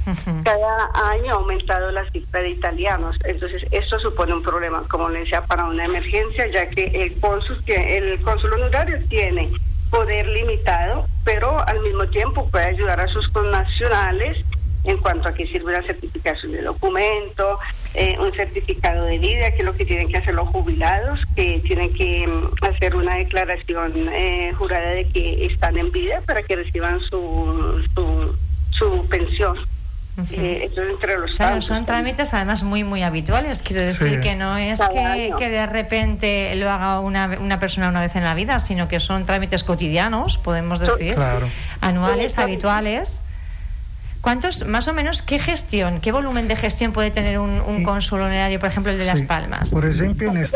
Cada 0.44 0.92
año 1.12 1.34
ha 1.34 1.38
aumentado 1.38 1.92
la 1.92 2.10
cifra 2.12 2.42
de 2.42 2.50
italianos, 2.50 3.18
entonces 3.26 3.66
esto 3.72 4.00
supone 4.00 4.34
un 4.34 4.44
problema, 4.44 4.84
como 4.90 5.10
le 5.10 5.20
decía, 5.20 5.42
para 5.42 5.66
una 5.66 5.86
emergencia, 5.86 6.48
ya 6.48 6.68
que 6.70 6.86
el 6.86 7.20
cónsul, 7.20 7.64
que 7.66 7.98
el 7.98 8.22
cónsul 8.22 8.54
honorario 8.54 9.00
tiene 9.08 9.50
poder 9.90 10.28
limitado, 10.28 11.08
pero 11.24 11.60
al 11.68 11.80
mismo 11.82 12.06
tiempo 12.08 12.48
puede 12.50 12.66
ayudar 12.66 13.00
a 13.00 13.08
sus 13.08 13.28
connacionales 13.30 14.38
en 14.84 14.98
cuanto 14.98 15.30
a 15.30 15.34
que 15.34 15.46
sirve 15.48 15.74
la 15.74 15.84
certificación 15.84 16.52
de 16.54 16.62
documento, 16.62 17.60
eh, 17.94 18.18
un 18.20 18.32
certificado 18.34 19.06
de 19.06 19.18
vida, 19.18 19.52
que 19.52 19.60
es 19.60 19.66
lo 19.66 19.76
que 19.76 19.86
tienen 19.86 20.08
que 20.08 20.18
hacer 20.18 20.34
los 20.34 20.48
jubilados, 20.48 21.20
que 21.36 21.60
tienen 21.60 21.94
que 21.94 22.28
mm, 22.28 22.66
hacer 22.66 22.96
una 22.96 23.16
declaración 23.16 23.94
eh, 24.14 24.54
jurada 24.58 24.90
de 24.92 25.06
que 25.06 25.46
están 25.46 25.78
en 25.78 25.92
vida 25.92 26.22
para 26.26 26.44
que 26.44 26.56
reciban 26.56 27.00
su, 27.02 27.84
su, 28.72 29.08
pensión. 29.10 29.58
Eh, 30.32 30.70
entre 30.76 31.18
los 31.18 31.32
claro, 31.36 31.62
son 31.62 31.86
trámites 31.86 32.34
además 32.34 32.62
muy 32.62 32.84
muy 32.84 33.04
habituales. 33.04 33.62
Quiero 33.62 33.84
decir 33.84 34.20
que 34.20 34.36
no 34.36 34.58
es 34.58 34.82
que, 34.82 35.32
que, 35.38 35.50
de 35.50 35.66
repente 35.66 36.54
lo 36.56 36.70
haga 36.70 37.00
una, 37.00 37.38
una, 37.40 37.58
persona 37.58 37.88
una 37.88 38.02
vez 38.02 38.18
en 38.18 38.26
la 38.26 38.36
vida, 38.36 38.60
sino 38.60 38.90
que 38.90 39.00
son 39.00 39.26
trámites 39.26 39.64
cotidianos, 39.64 40.38
podemos 40.38 40.82
decir, 40.82 41.16
anuales, 41.80 42.38
habituales. 42.38 43.22
¿Cuántos, 44.22 44.66
más 44.66 44.88
o 44.88 44.94
menos, 44.94 45.22
qué 45.22 45.40
gestión, 45.40 46.02
qué 46.02 46.12
volumen 46.12 46.48
de 46.48 46.56
gestión 46.56 46.92
puede 46.92 47.10
tener 47.10 47.40
un, 47.40 47.62
un 47.62 47.84
cónsul 47.84 48.20
honorario, 48.22 48.60
por 48.60 48.70
ejemplo, 48.70 48.92
el 48.92 49.00
de 49.00 49.06
Las 49.06 49.22
Palmas? 49.22 49.72
Por 49.72 49.86
ejemplo, 49.86 50.28
en 50.28 50.34
días... 50.36 50.54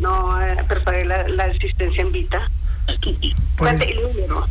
No, 0.00 0.40
eh, 0.40 0.56
la, 1.04 1.28
la 1.28 1.44
asistencia 1.44 2.02
en 2.02 2.12
vita. 2.12 2.48
Pues, 3.56 3.80
el 3.80 4.00
número? 4.02 4.48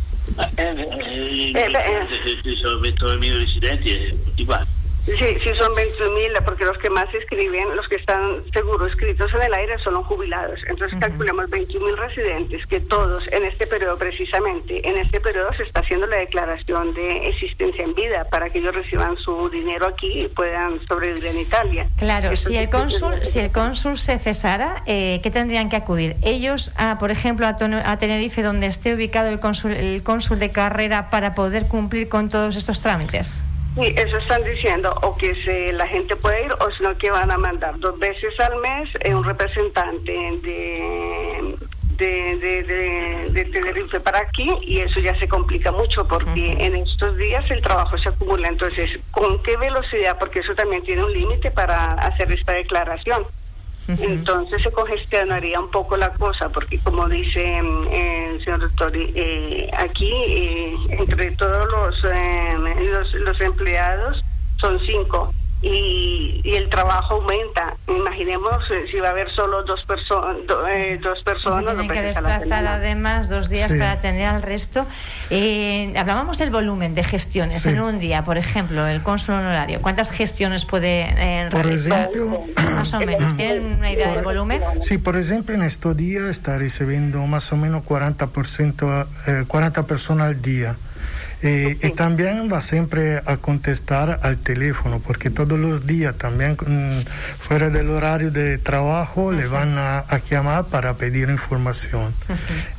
Eh, 0.56 1.52
eh, 1.54 1.54
eh, 1.56 2.56
sono 2.60 2.80
20.000 2.80 3.38
residenti 3.38 3.90
tutti 4.24 4.44
quanti. 4.44 4.77
Sí, 5.16 5.38
sí 5.42 5.50
son 5.56 5.72
20.000, 5.72 6.44
porque 6.44 6.64
los 6.64 6.76
que 6.78 6.90
más 6.90 7.12
escriben, 7.14 7.74
los 7.76 7.88
que 7.88 7.96
están 7.96 8.44
seguros 8.52 8.90
escritos 8.90 9.32
en 9.34 9.42
el 9.42 9.54
aire 9.54 9.78
son 9.78 9.94
los 9.94 10.06
jubilados. 10.06 10.60
Entonces 10.68 10.98
calculamos 11.00 11.46
21.000 11.46 11.96
residentes, 11.96 12.66
que 12.66 12.80
todos 12.80 13.26
en 13.32 13.44
este 13.44 13.66
periodo 13.66 13.96
precisamente, 13.96 14.86
en 14.86 14.98
este 14.98 15.20
periodo 15.20 15.52
se 15.54 15.62
está 15.62 15.80
haciendo 15.80 16.06
la 16.06 16.16
declaración 16.16 16.92
de 16.94 17.28
existencia 17.28 17.84
en 17.84 17.94
vida 17.94 18.24
para 18.30 18.50
que 18.50 18.58
ellos 18.58 18.74
reciban 18.74 19.16
su 19.16 19.48
dinero 19.48 19.86
aquí 19.86 20.24
y 20.24 20.28
puedan 20.28 20.84
sobrevivir 20.86 21.26
en 21.26 21.38
Italia. 21.40 21.86
Claro, 21.96 22.36
si 22.36 22.56
el 22.56 22.68
cónsul, 22.68 23.24
si 23.24 23.38
el 23.38 23.50
cónsul 23.50 23.98
se 23.98 24.18
cesara, 24.18 24.82
eh, 24.86 25.20
¿qué 25.22 25.30
tendrían 25.30 25.68
que 25.70 25.76
acudir? 25.76 26.16
Ellos, 26.22 26.72
a, 26.76 26.98
por 26.98 27.10
ejemplo, 27.10 27.46
a, 27.46 27.50
a 27.50 27.98
Tenerife, 27.98 28.42
donde 28.42 28.66
esté 28.66 28.94
ubicado 28.94 29.28
el 29.28 29.40
cónsul, 29.40 29.72
el 29.72 30.02
cónsul 30.02 30.38
de 30.38 30.50
carrera, 30.50 31.10
para 31.10 31.34
poder 31.34 31.66
cumplir 31.66 32.08
con 32.08 32.28
todos 32.28 32.56
estos 32.56 32.80
trámites. 32.80 33.42
Sí, 33.74 33.94
eso 33.96 34.16
están 34.16 34.42
diciendo, 34.42 34.92
o 35.02 35.16
que 35.16 35.34
se, 35.44 35.72
la 35.72 35.86
gente 35.86 36.16
puede 36.16 36.46
ir, 36.46 36.52
o 36.52 36.70
sino 36.76 36.96
que 36.96 37.10
van 37.10 37.30
a 37.30 37.38
mandar 37.38 37.78
dos 37.78 37.98
veces 37.98 38.38
al 38.40 38.56
mes 38.56 38.88
eh, 39.00 39.14
un 39.14 39.22
representante 39.22 40.12
de, 40.12 41.56
de, 41.98 43.28
de, 43.30 43.44
Tenerife 43.44 44.00
para 44.00 44.20
aquí, 44.20 44.50
y 44.62 44.80
eso 44.80 45.00
ya 45.00 45.18
se 45.18 45.28
complica 45.28 45.72
mucho, 45.72 46.06
porque 46.06 46.56
en 46.58 46.76
estos 46.76 47.16
días 47.16 47.48
el 47.50 47.62
trabajo 47.62 47.96
se 47.98 48.08
acumula. 48.08 48.48
Entonces, 48.48 48.98
¿con 49.10 49.42
qué 49.42 49.56
velocidad? 49.56 50.16
Porque 50.18 50.40
eso 50.40 50.54
también 50.54 50.82
tiene 50.82 51.04
un 51.04 51.12
límite 51.12 51.50
para 51.50 51.92
hacer 51.94 52.30
esta 52.32 52.52
declaración. 52.52 53.24
Entonces 53.88 54.62
se 54.62 54.70
congestionaría 54.70 55.58
un 55.58 55.70
poco 55.70 55.96
la 55.96 56.10
cosa, 56.12 56.50
porque 56.50 56.78
como 56.78 57.08
dice 57.08 57.62
mm, 57.62 57.86
el 57.90 58.44
señor 58.44 58.60
doctor, 58.60 58.92
eh, 58.94 59.70
aquí 59.76 60.12
eh, 60.12 60.74
entre 60.90 61.30
todos 61.32 61.68
los, 61.70 62.04
eh, 62.04 62.56
los, 62.90 63.14
los 63.14 63.40
empleados 63.40 64.22
son 64.60 64.78
cinco 64.80 65.32
y, 65.60 66.40
y, 66.44 66.54
el 66.54 66.68
trabajo 66.68 67.14
aumenta. 67.14 67.76
Imaginemos 67.88 68.62
eh, 68.70 68.86
si 68.88 68.98
va 69.00 69.08
a 69.08 69.10
haber 69.10 69.28
solo 69.34 69.64
dos, 69.64 69.84
perso 69.84 70.22
eh, 70.70 71.00
dos 71.02 71.20
personas. 71.24 71.64
Se 71.64 71.70
tienen 71.70 71.88
que 71.88 72.02
desplazar 72.02 72.66
además 72.66 73.28
dos 73.28 73.48
días 73.48 73.72
para 73.72 73.92
atender 73.92 74.26
al 74.26 74.42
resto. 74.42 74.86
Eh, 75.30 75.92
hablábamos 75.96 76.38
del 76.38 76.50
volumen 76.50 76.94
de 76.94 77.02
gestiones 77.02 77.66
en 77.66 77.80
un 77.80 77.98
día, 77.98 78.24
por 78.24 78.38
ejemplo, 78.38 78.86
el 78.86 79.02
cónsul 79.02 79.34
honorario. 79.34 79.82
¿Cuántas 79.82 80.12
gestiones 80.12 80.64
puede 80.64 81.08
eh, 81.16 81.50
realizar? 81.50 82.10
más 82.74 82.94
o 82.94 83.00
menos. 83.00 83.36
¿Tienen 83.36 83.64
una 83.78 83.90
idea 83.90 84.12
del 84.12 84.22
volumen? 84.22 84.62
Sí, 84.80 84.98
por 84.98 85.16
ejemplo, 85.16 85.54
en 85.54 85.62
estos 85.62 85.96
días 85.96 86.24
está 86.24 86.56
recibiendo 86.56 87.26
más 87.26 87.52
o 87.52 87.56
menos 87.56 87.84
40%, 87.84 89.46
40 89.46 89.82
personas 89.86 90.28
al 90.28 90.40
día. 90.40 90.76
Eh, 91.42 91.78
y 91.82 91.90
también 91.90 92.50
va 92.52 92.60
siempre 92.60 93.18
a 93.24 93.36
contestar 93.36 94.20
al 94.22 94.38
teléfono, 94.38 95.00
porque 95.00 95.30
todos 95.30 95.58
los 95.58 95.86
días 95.86 96.16
también 96.16 96.52
mm, 96.54 97.02
fuera 97.46 97.70
del 97.70 97.90
horario 97.90 98.30
de 98.32 98.58
trabajo 98.58 99.30
le 99.30 99.46
van 99.46 99.78
a, 99.78 100.04
llamar 100.28 100.64
para 100.64 100.94
pedir 100.94 101.30
información. 101.30 102.12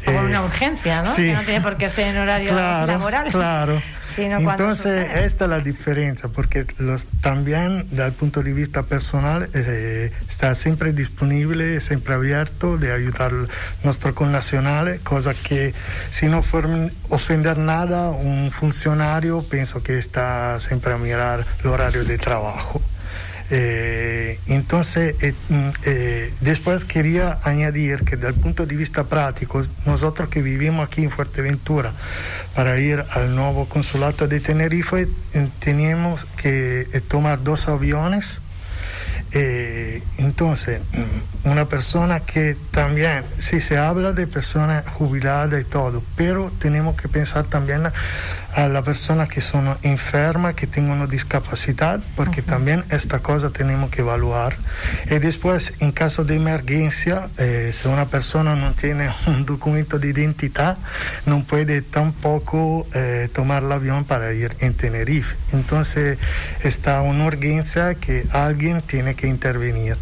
Como 0.04 0.20
una 0.20 0.44
urgencia, 0.44 1.04
¿no? 1.04 1.16
Que 1.16 1.34
no 1.34 1.42
tiene 1.42 1.62
por 1.62 1.78
qué 1.78 1.88
ser 1.90 2.08
en 2.08 2.18
horario 2.18 2.54
laboral. 2.54 3.32
Claro. 3.32 3.82
Entonces, 4.18 5.08
esta 5.16 5.46
es 5.46 5.50
la 5.50 5.60
diferencia, 5.60 6.30
porque 6.30 6.66
los, 6.78 7.06
también, 7.22 7.88
desde 7.92 8.06
el 8.06 8.12
punto 8.14 8.42
de 8.44 8.54
vista 8.54 8.84
personal, 8.84 9.50
eh, 9.54 10.12
está 10.28 10.56
siempre 10.56 10.94
disponible, 10.94 11.80
siempre 11.80 12.14
abierto 12.14 12.78
de 12.78 12.92
ayudar 12.92 13.32
a 13.34 13.48
nuestros 13.84 14.14
connacionales, 14.14 15.02
cosa 15.02 15.34
que, 15.34 15.74
si 16.12 16.28
no 16.28 16.44
ofender 17.10 17.58
nada, 17.58 18.10
un 18.10 18.52
funcionario, 18.52 19.44
pienso 19.44 19.84
que 19.84 19.98
está 19.98 20.60
siempre 20.60 20.94
a 20.94 20.98
mirar 20.98 21.46
el 21.64 21.70
horario 21.70 22.04
de 22.04 22.18
trabajo. 22.18 22.82
Eh, 23.52 24.40
entonces, 24.48 25.16
eh, 25.22 25.34
mm, 25.50 25.70
eh, 25.86 26.34
después 26.40 26.86
quería 26.86 27.40
añadir 27.44 28.04
que 28.04 28.16
desde 28.16 28.30
el 28.30 28.36
punto 28.36 28.66
de 28.66 28.76
vista 28.76 29.06
práctico, 29.06 29.62
nosotros 29.86 30.30
que 30.30 30.42
vivimos 30.42 30.88
aquí 30.88 31.04
en 31.04 31.10
Fuerteventura, 31.10 31.94
para 32.56 32.78
ir 32.78 33.04
al 33.12 33.36
nuevo 33.36 33.68
consulado 33.68 34.28
de 34.28 34.40
Tenerife, 34.40 35.08
teníamos 35.60 36.26
que 36.26 37.02
tomar 37.08 37.44
dos 37.44 37.68
aviones. 37.68 38.42
Entonces, 39.32 40.82
mm, 40.94 41.50
una 41.50 41.66
persona 41.66 42.20
que 42.20 42.56
también, 42.72 43.24
si 43.38 43.62
se 43.62 43.78
habla 43.78 44.14
de 44.14 44.28
personas 44.28 44.86
jubiladas 44.88 45.62
y 45.62 45.66
todo, 45.66 46.04
pero 46.16 46.52
tenemos 46.60 46.96
que 46.96 47.08
pensar 47.08 47.46
también 47.46 47.84
las 48.56 48.84
personas 48.84 49.30
que 49.30 49.42
son 49.42 49.78
enfermas, 49.84 50.56
que 50.56 50.68
tienen 50.68 50.92
una 50.92 51.08
discapacidad, 51.08 52.00
porque 52.16 52.42
también 52.42 52.84
esta 52.90 53.20
cosa 53.20 53.52
tenemos 53.52 53.90
que 53.90 54.02
evaluar. 54.02 54.58
Y 55.10 55.20
después, 55.20 55.74
en 55.80 55.92
caso 55.92 56.26
de 56.26 56.36
emergencia, 56.36 57.30
eh, 57.38 57.72
si 57.74 57.88
una 57.88 58.06
persona 58.06 58.56
no 58.56 58.74
tiene 58.74 59.10
un 59.28 59.46
documento 59.46 60.00
de 60.00 60.10
identidad, 60.10 60.78
no 61.26 61.44
puede 61.44 61.82
tampoco 61.82 62.88
eh, 62.94 63.30
tomar 63.32 63.64
el 63.64 63.72
avión 63.72 64.04
para 64.04 64.34
ir 64.34 64.56
en 64.60 64.74
Tenerife. 64.74 65.36
Entonces, 65.54 66.18
está 66.64 67.02
una 67.02 67.26
urgencia 67.26 67.96
que 67.96 68.26
alguien 68.32 68.82
tiene 68.82 69.16
que 69.16 69.28
intervenir. 69.28 69.96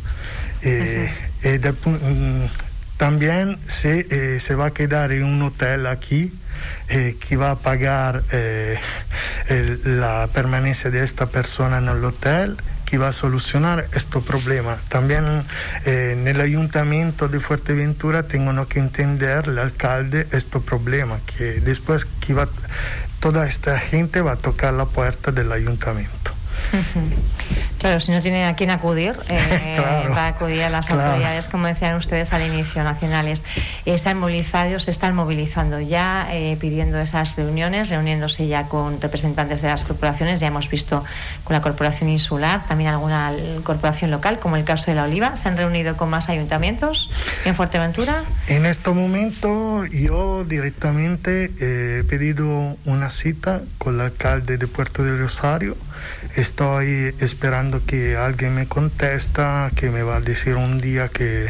Eh, 0.63 1.12
mm, 1.44 2.46
también 2.98 3.60
se, 3.68 4.39
se 4.39 4.56
va 4.56 4.68
a 4.68 4.72
quedar 4.72 5.12
en 5.12 5.24
un 5.24 5.42
hotel 5.44 5.86
aquí 5.86 6.32
eh, 6.90 7.18
que 7.28 7.38
va 7.38 7.52
a 7.52 7.56
pagar 7.56 8.24
eh, 8.32 8.80
la 9.84 10.28
permanencia 10.34 10.90
de 10.90 11.04
esta 11.04 11.28
persona 11.28 11.78
en 11.78 11.90
el 11.90 12.04
hotel 12.04 12.58
que 12.88 12.98
va 12.98 13.10
a 13.10 13.12
solucionar 13.12 13.88
este 13.94 14.22
problema. 14.22 14.78
También 14.88 15.44
eh, 15.86 16.16
en 16.18 16.28
el 16.28 16.40
ayuntamiento 16.40 17.28
de 17.28 17.42
Fuerteventura 17.42 18.24
tengo 18.24 18.66
que 18.68 18.80
entender 18.80 19.50
el 19.50 19.60
alcalde 19.60 20.28
este 20.32 20.60
problema, 20.62 21.20
que 21.26 21.60
después 21.60 22.06
que 22.06 22.34
va, 22.34 22.48
toda 23.20 23.46
esta 23.46 23.78
gente 23.78 24.22
va 24.22 24.34
a 24.34 24.36
tocar 24.38 24.74
la 24.74 24.86
puerta 24.86 25.32
del 25.32 25.52
ayuntamiento. 25.52 26.26
Claro, 27.80 28.00
si 28.00 28.12
no 28.12 28.22
tiene 28.22 28.46
a 28.46 28.56
quién 28.56 28.72
acudir, 28.72 29.16
eh, 29.30 29.78
va 30.10 30.26
a 30.26 30.28
acudir 30.30 30.64
a 30.64 30.70
las 30.70 30.90
autoridades, 30.90 31.48
como 31.48 31.68
decían 31.68 31.96
ustedes 31.96 32.34
al 32.34 32.42
inicio, 32.42 32.84
nacionales. 32.84 33.44
están 33.86 34.18
movilizados, 34.18 34.86
se 34.86 34.92
están 34.92 35.16
movilizando 35.16 35.80
ya, 35.80 36.28
eh, 36.32 36.58
pidiendo 36.60 37.00
esas 37.00 37.36
reuniones, 37.36 37.90
reuniéndose 37.90 38.48
ya 38.48 38.68
con 38.68 39.00
representantes 39.00 39.62
de 39.62 39.68
las 39.68 39.86
corporaciones. 39.86 40.40
Ya 40.40 40.48
hemos 40.48 40.70
visto 40.70 41.04
con 41.44 41.54
la 41.54 41.62
Corporación 41.62 42.10
Insular, 42.10 42.66
también 42.68 42.90
alguna 42.90 43.32
corporación 43.64 44.10
local, 44.10 44.40
como 44.40 44.56
el 44.56 44.64
caso 44.64 44.90
de 44.90 44.96
la 44.96 45.03
Oliva. 45.03 45.38
¿Se 45.38 45.48
han 45.48 45.58
reunido 45.58 45.98
con 45.98 46.10
más 46.10 46.30
ayuntamientos 46.30 47.12
en 47.46 47.53
Fuerteventura? 47.53 48.24
En 48.48 48.66
este 48.66 48.90
momento, 48.90 49.86
yo 49.86 50.44
directamente 50.46 51.51
he 51.60 52.03
pedido 52.06 52.75
una 52.86 53.12
cita 53.12 53.62
con 53.77 53.96
el 53.96 54.01
alcalde 54.01 54.58
de 54.58 54.68
Puerto 54.68 55.03
de 55.03 55.16
Rosario 55.16 55.77
estoy 56.36 57.16
esperando 57.20 57.86
que 57.86 58.16
alguien 58.18 58.55
me 58.55 58.68
contesta, 58.68 59.72
que 59.75 59.90
me 59.90 60.03
va 60.03 60.18
a 60.18 60.22
decir 60.22 60.55
un 60.55 60.79
día 60.79 61.10
que 61.10 61.50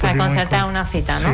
Para 0.00 0.16
concertar 0.16 0.64
una 0.64 0.84
cita, 0.86 1.18
¿no? 1.20 1.30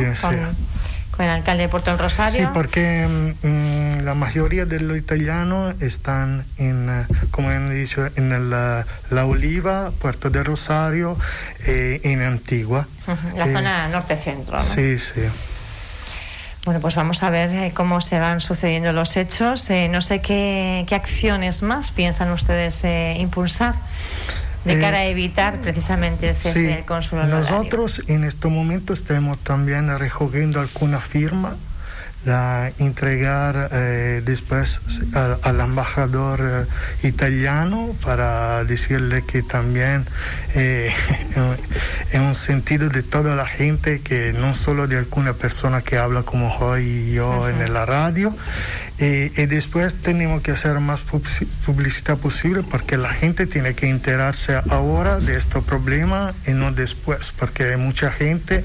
con, 1.15 1.25
el 1.25 1.29
alcalde 1.29 1.63
de 1.63 1.69
Puerto 1.69 1.91
del 1.91 1.99
Rosario. 1.99 2.47
Sí, 2.47 2.51
porque 2.55 3.07
mm, 3.43 4.03
la 4.03 4.15
mayoría 4.15 4.65
de 4.65 4.79
los 4.79 4.97
italianos 4.97 5.75
están 5.79 6.43
en, 6.57 7.05
como 7.29 7.51
he 7.51 7.73
dicho, 7.73 8.07
en 8.15 8.49
la, 8.49 8.85
Oliva, 9.11 9.91
Puerto 9.99 10.31
del 10.31 10.45
Rosario, 10.45 11.15
eh, 11.65 12.01
en 12.03 12.23
Antigua. 12.23 12.87
La 13.35 13.45
zona 13.45 13.87
norte-centro, 13.89 14.57
¿no? 14.57 14.63
Sí, 14.63 14.97
sí. 14.97 15.21
Bueno, 16.65 16.79
pues 16.79 16.95
vamos 16.95 17.23
a 17.23 17.29
ver 17.29 17.49
eh, 17.49 17.71
cómo 17.73 17.99
se 17.99 18.19
van 18.19 18.39
sucediendo 18.39 18.93
los 18.93 19.17
hechos. 19.17 19.69
Eh, 19.69 19.89
no 19.89 20.01
sé 20.01 20.21
qué, 20.21 20.85
acciones 20.91 21.61
más 21.61 21.91
piensan 21.91 22.31
ustedes 22.31 22.83
eh, 22.85 23.17
impulsar 23.19 23.75
de 24.63 24.79
cara 24.79 24.99
a 24.99 25.05
evitar 25.05 25.59
precisamente 25.59 26.29
el 26.29 26.35
cese 26.35 26.61
del 26.61 26.85
cónsul 26.85 27.27
Nosotros 27.29 28.01
en 28.07 28.23
este 28.23 28.47
momento 28.47 28.93
estamos 28.93 29.37
también 29.39 29.97
recogiendo 29.99 30.61
alguna 30.61 30.99
firma 30.99 31.57
la 32.25 32.71
entregar 32.79 33.69
eh, 33.71 34.21
después 34.25 34.81
al, 35.13 35.59
embajador 35.59 36.39
eh, 36.41 37.07
italiano 37.07 37.95
para 38.03 38.63
decirle 38.63 39.23
que 39.25 39.43
también 39.43 40.05
eh, 40.55 40.91
en 42.11 42.21
un 42.21 42.35
sentido 42.35 42.89
de 42.89 43.03
toda 43.03 43.35
la 43.35 43.45
gente 43.45 44.01
que 44.01 44.33
no 44.33 44.53
solo 44.53 44.87
de 44.87 44.97
alguna 44.97 45.33
persona 45.33 45.81
que 45.81 45.97
habla 45.97 46.23
como 46.23 46.55
hoy 46.57 46.83
y 46.83 47.13
yo 47.13 47.49
en 47.49 47.73
la 47.73 47.85
radio. 47.85 48.35
Y, 48.99 49.29
después 49.47 49.95
tenemos 49.95 50.41
que 50.43 50.51
hacer 50.51 50.79
más 50.79 51.01
publicidad 51.65 52.17
posible 52.17 52.63
porque 52.63 52.95
la 52.95 53.11
gente 53.11 53.47
tiene 53.47 53.73
que 53.73 53.89
enterarse 53.89 54.61
ahora 54.69 55.19
de 55.19 55.35
este 55.35 55.61
problema 55.61 56.33
y 56.45 56.51
no 56.51 56.71
después, 56.71 57.33
porque 57.37 57.63
hay 57.63 57.77
mucha 57.77 58.11
gente, 58.11 58.63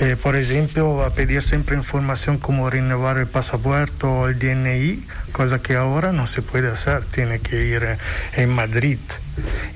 eh, 0.00 0.16
por 0.20 0.36
ejemplo, 0.36 0.96
va 0.96 1.08
a 1.08 1.10
pedir 1.10 1.42
siempre 1.42 1.76
información 1.76 2.38
como 2.38 2.70
renovar 2.88 3.18
el 3.18 3.26
pasaporte 3.26 4.06
o 4.06 4.28
el 4.28 4.38
DNI, 4.38 5.04
cosa 5.32 5.60
que 5.60 5.76
ahora 5.76 6.10
no 6.10 6.26
se 6.26 6.40
puede 6.40 6.70
hacer, 6.70 7.04
tiene 7.04 7.38
que 7.38 7.62
ir 7.66 7.98
en 8.34 8.48
Madrid. 8.48 8.98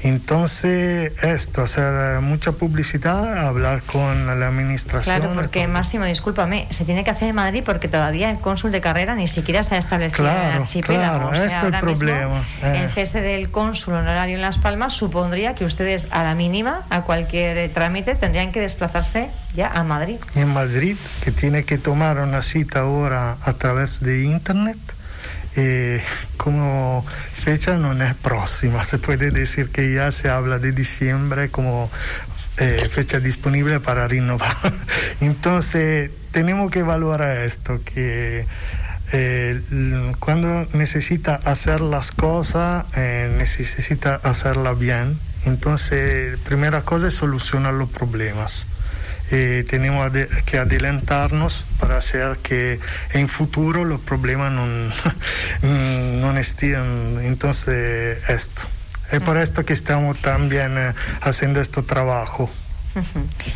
Entonces, 0.02 1.12
esto, 1.22 1.62
hacer 1.62 2.20
mucha 2.20 2.52
publicidad, 2.52 3.46
hablar 3.46 3.82
con 3.82 4.26
la 4.26 4.46
administración. 4.46 5.20
Claro, 5.20 5.34
porque 5.34 5.66
Máximo, 5.68 6.04
discúlpame, 6.04 6.66
se 6.70 6.84
tiene 6.84 7.04
que 7.04 7.10
hacer 7.10 7.28
en 7.28 7.36
Madrid 7.36 7.62
porque 7.64 7.88
todavía 7.88 8.30
el 8.30 8.38
cónsul 8.38 8.72
de 8.72 8.80
carrera 8.80 9.14
ni 9.14 9.28
siquiera 9.28 9.62
se 9.64 9.74
ha 9.74 9.78
establecido 9.78 10.28
en 10.28 10.36
el 10.36 10.52
archipiélago. 10.62 11.30
Claro, 11.30 11.44
este 11.44 11.58
es 11.58 11.64
el 11.64 11.80
problema. 11.80 12.42
El 12.62 12.84
eh. 12.84 12.88
cese 12.88 13.20
del 13.20 13.50
cónsul 13.50 13.94
honorario 13.94 14.36
en 14.36 14.42
Las 14.42 14.58
Palmas 14.58 14.92
supondría 14.92 15.54
que 15.54 15.64
ustedes, 15.64 16.08
a 16.10 16.22
la 16.22 16.34
mínima, 16.34 16.82
a 16.90 17.02
cualquier 17.02 17.70
trámite, 17.72 18.14
tendrían 18.14 18.52
que 18.52 18.60
desplazarse 18.60 19.30
ya 19.54 19.68
a 19.68 19.82
Madrid. 19.84 20.16
En 20.34 20.52
Madrid, 20.52 20.96
que 21.22 21.32
tiene 21.32 21.64
que 21.64 21.78
tomar 21.78 22.18
una 22.18 22.42
cita 22.42 22.80
ahora 22.80 23.36
a 23.42 23.52
través 23.54 24.00
de 24.00 24.24
Internet 24.24 24.78
eh, 25.56 26.02
como 26.36 27.04
fecha 27.42 27.76
no 27.76 27.92
es 27.92 28.14
próxima, 28.14 28.84
se 28.84 28.98
puede 28.98 29.30
decir 29.30 29.70
que 29.70 29.92
ya 29.92 30.10
se 30.10 30.28
habla 30.28 30.58
de 30.58 30.72
diciembre 30.72 31.50
como 31.50 31.90
eh, 32.58 32.88
fecha 32.88 33.18
disponible 33.18 33.80
para 33.80 34.06
renovar. 34.06 34.56
Entonces, 35.20 36.10
tenemos 36.30 36.70
que 36.70 36.80
evaluar 36.80 37.22
esto, 37.38 37.80
que 37.84 38.46
eh, 39.12 39.60
cuando 40.20 40.66
necesita 40.72 41.40
hacer 41.44 41.80
las 41.80 42.12
cosas, 42.12 42.86
necesita 42.96 44.20
hacerlas 44.22 44.78
bien. 44.78 45.18
Entonces, 45.44 46.38
primera 46.38 46.82
cosa 46.82 47.08
es 47.08 47.14
solucionar 47.14 47.74
los 47.74 47.90
problemas. 47.90 48.66
Eh, 49.34 49.64
tenemos 49.66 50.12
que 50.44 50.58
adelantarnos 50.58 51.64
para 51.80 51.96
hacer 51.96 52.36
que 52.42 52.78
en 53.14 53.28
futuro 53.28 53.82
los 53.86 53.98
problemas 54.02 54.52
no, 54.52 54.66
no 55.62 56.38
estén. 56.38 57.18
Entonces, 57.22 58.18
esto. 58.28 58.62
Es 59.10 59.20
por 59.22 59.38
esto 59.38 59.64
que 59.64 59.72
estamos 59.72 60.18
también 60.18 60.76
eh, 60.76 60.92
haciendo 61.22 61.60
este 61.60 61.82
trabajo. 61.82 62.50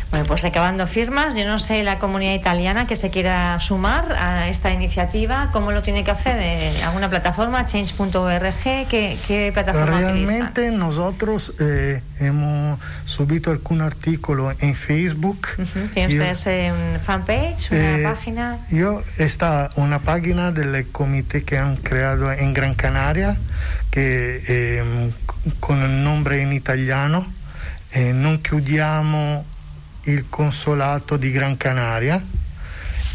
Bueno, 0.09 0.25
pues 0.25 0.41
recabando 0.41 0.87
firmas, 0.87 1.35
yo 1.35 1.45
no 1.45 1.59
sé 1.59 1.83
la 1.83 1.99
comunidad 1.99 2.33
italiana 2.33 2.87
que 2.87 2.95
se 2.95 3.09
quiera 3.09 3.59
sumar 3.59 4.13
a 4.13 4.49
esta 4.49 4.71
iniciativa, 4.71 5.49
¿cómo 5.51 5.71
lo 5.71 5.83
tiene 5.83 6.03
que 6.03 6.11
hacer? 6.11 6.37
Eh, 6.39 6.81
¿Alguna 6.83 7.09
plataforma? 7.09 7.65
¿Change.org? 7.65 8.53
¿Qué, 8.89 9.17
qué 9.27 9.51
plataforma 9.53 9.99
Realmente 9.99 10.71
nosotros 10.71 11.53
eh, 11.59 12.01
hemos 12.19 12.79
subido 13.05 13.51
algún 13.51 13.81
artículo 13.81 14.51
en 14.59 14.75
Facebook. 14.75 15.47
¿Tienen 15.93 16.19
ustedes 16.19 16.71
un 16.71 16.99
fanpage, 16.99 17.71
una 17.71 17.97
eh, 17.97 18.03
página? 18.03 18.57
Yo, 18.71 19.03
está 19.17 19.69
una 19.75 19.99
página 19.99 20.51
del 20.51 20.87
comité 20.87 21.43
que 21.43 21.57
han 21.57 21.75
creado 21.77 22.31
en 22.31 22.53
Gran 22.53 22.73
Canaria, 22.73 23.37
que 23.91 25.11
con 25.59 25.81
el 25.81 26.03
nombre 26.03 26.41
en 26.41 26.53
italiano 26.53 27.36
eh, 27.91 28.11
non 28.11 28.41
chiudiamo 28.41 29.45
il 30.03 30.25
consolato 30.29 31.17
di 31.17 31.31
Gran 31.31 31.57
Canaria, 31.57 32.21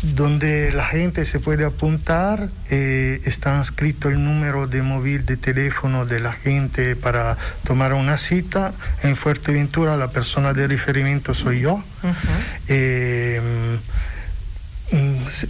donde 0.02 0.72
la 0.72 0.88
gente 0.90 1.24
se 1.24 1.38
puede 1.38 1.64
apuntar, 1.64 2.48
eh, 2.70 3.20
está 3.24 3.56
inscrito 3.56 4.08
el 4.08 4.22
número 4.22 4.66
de 4.66 4.82
móvil 4.82 5.24
de 5.24 5.36
teléfono 5.36 6.06
de 6.06 6.18
la 6.20 6.32
gente 6.32 6.96
para 6.96 7.36
tomar 7.64 7.94
una 7.94 8.16
cita. 8.16 8.72
En 9.02 9.16
Fuerteventura 9.16 9.96
la 9.96 10.08
persona 10.08 10.52
de 10.52 10.66
referimiento 10.66 11.34
soy 11.34 11.60
yo. 11.60 11.74
Uh 11.74 12.08
-huh. 12.08 12.14
eh, 12.68 13.40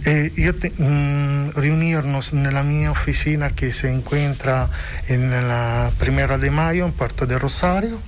eh, 0.05 0.31
io 0.35 0.55
te, 0.55 0.71
mm, 0.77 1.49
riunirnos 1.55 2.31
nella 2.31 2.61
mia 2.61 2.91
oficina 2.91 3.49
che 3.49 3.73
si 3.73 3.87
encuentra 3.87 4.69
en 5.07 5.29
la 5.47 5.91
primera 5.97 6.37
de 6.37 6.49
mayo 6.49 6.85
en 6.85 6.93
Puerto 6.93 7.25
de 7.25 7.37
Rosario 7.37 7.99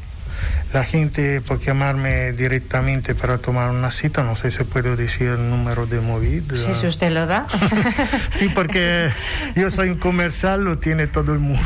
La 0.73 0.83
gente 0.83 1.39
puede 1.41 1.65
llamarme 1.65 2.33
directamente 2.33 3.15
para 3.15 3.37
tomar 3.37 3.69
una 3.69 3.91
cita, 3.91 4.23
no 4.23 4.35
sé 4.35 4.51
si 4.51 4.63
puedo 4.63 4.95
decir 4.95 5.27
el 5.27 5.49
número 5.49 5.85
de 5.85 6.01
móvil. 6.01 6.43
Sí, 6.55 6.73
si 6.73 6.87
usted 6.87 7.11
lo 7.11 7.25
da. 7.25 7.45
sí, 8.29 8.49
porque 8.49 9.09
yo 9.55 9.71
soy 9.71 9.89
un 9.89 9.99
comercial, 9.99 10.63
lo 10.63 10.77
tiene 10.77 11.07
todo 11.07 11.33
el 11.33 11.39
mundo. 11.39 11.63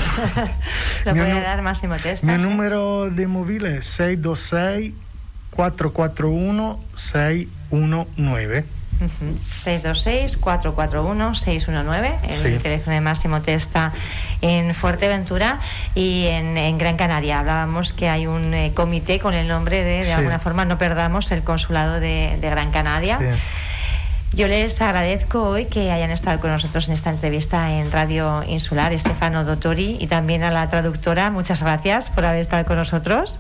lo 1.06 1.14
mi 1.14 1.20
puede 1.22 1.42
dar 1.42 1.62
Máximo 1.62 1.96
Testa. 1.98 2.28
Mi 2.28 2.42
número 2.42 3.10
de 3.10 3.28
móvil 3.28 3.66
es 3.66 3.86
626 3.88 4.94
441 5.52 6.80
619. 6.96 8.79
626-441-619, 9.64 12.46
el 12.46 12.62
teléfono 12.62 12.96
de 12.96 13.02
Máximo 13.02 13.42
Testa 13.42 13.92
en 14.42 14.74
Fuerteventura 14.76 15.60
y 15.96 16.28
en, 16.28 16.78
Gran 16.78 16.98
Canaria. 16.98 17.40
Hablábamos 17.40 17.94
que 17.94 18.10
hay 18.10 18.28
un 18.28 18.54
eh, 18.54 18.74
comité 18.74 19.20
con 19.20 19.34
el 19.34 19.48
nombre 19.48 19.84
de, 19.84 20.04
de 20.04 20.14
alguna 20.14 20.38
forma, 20.40 20.66
no 20.66 20.78
perdamos 20.78 21.32
el 21.32 21.42
consulado 21.44 22.00
de, 22.00 22.38
Gran 22.42 22.72
Canaria. 22.72 23.20
Yo 24.32 24.48
les 24.48 24.80
agradezco 24.82 25.42
hoy 25.42 25.66
que 25.66 25.92
hayan 25.92 26.12
estado 26.12 26.40
con 26.40 26.52
nosotros 26.52 26.88
en 26.88 26.94
esta 26.94 27.10
entrevista 27.10 27.72
en 27.72 27.92
Radio 27.92 28.44
Insular, 28.48 28.94
Estefano 28.94 29.44
Dottori, 29.44 29.98
y 30.00 30.06
también 30.06 30.44
a 30.44 30.52
la 30.52 30.70
traductora. 30.70 31.32
Muchas 31.32 31.64
gracias 31.64 32.12
por 32.12 32.26
haber 32.26 32.42
estado 32.42 32.64
con 32.66 32.78
nosotros 32.78 33.40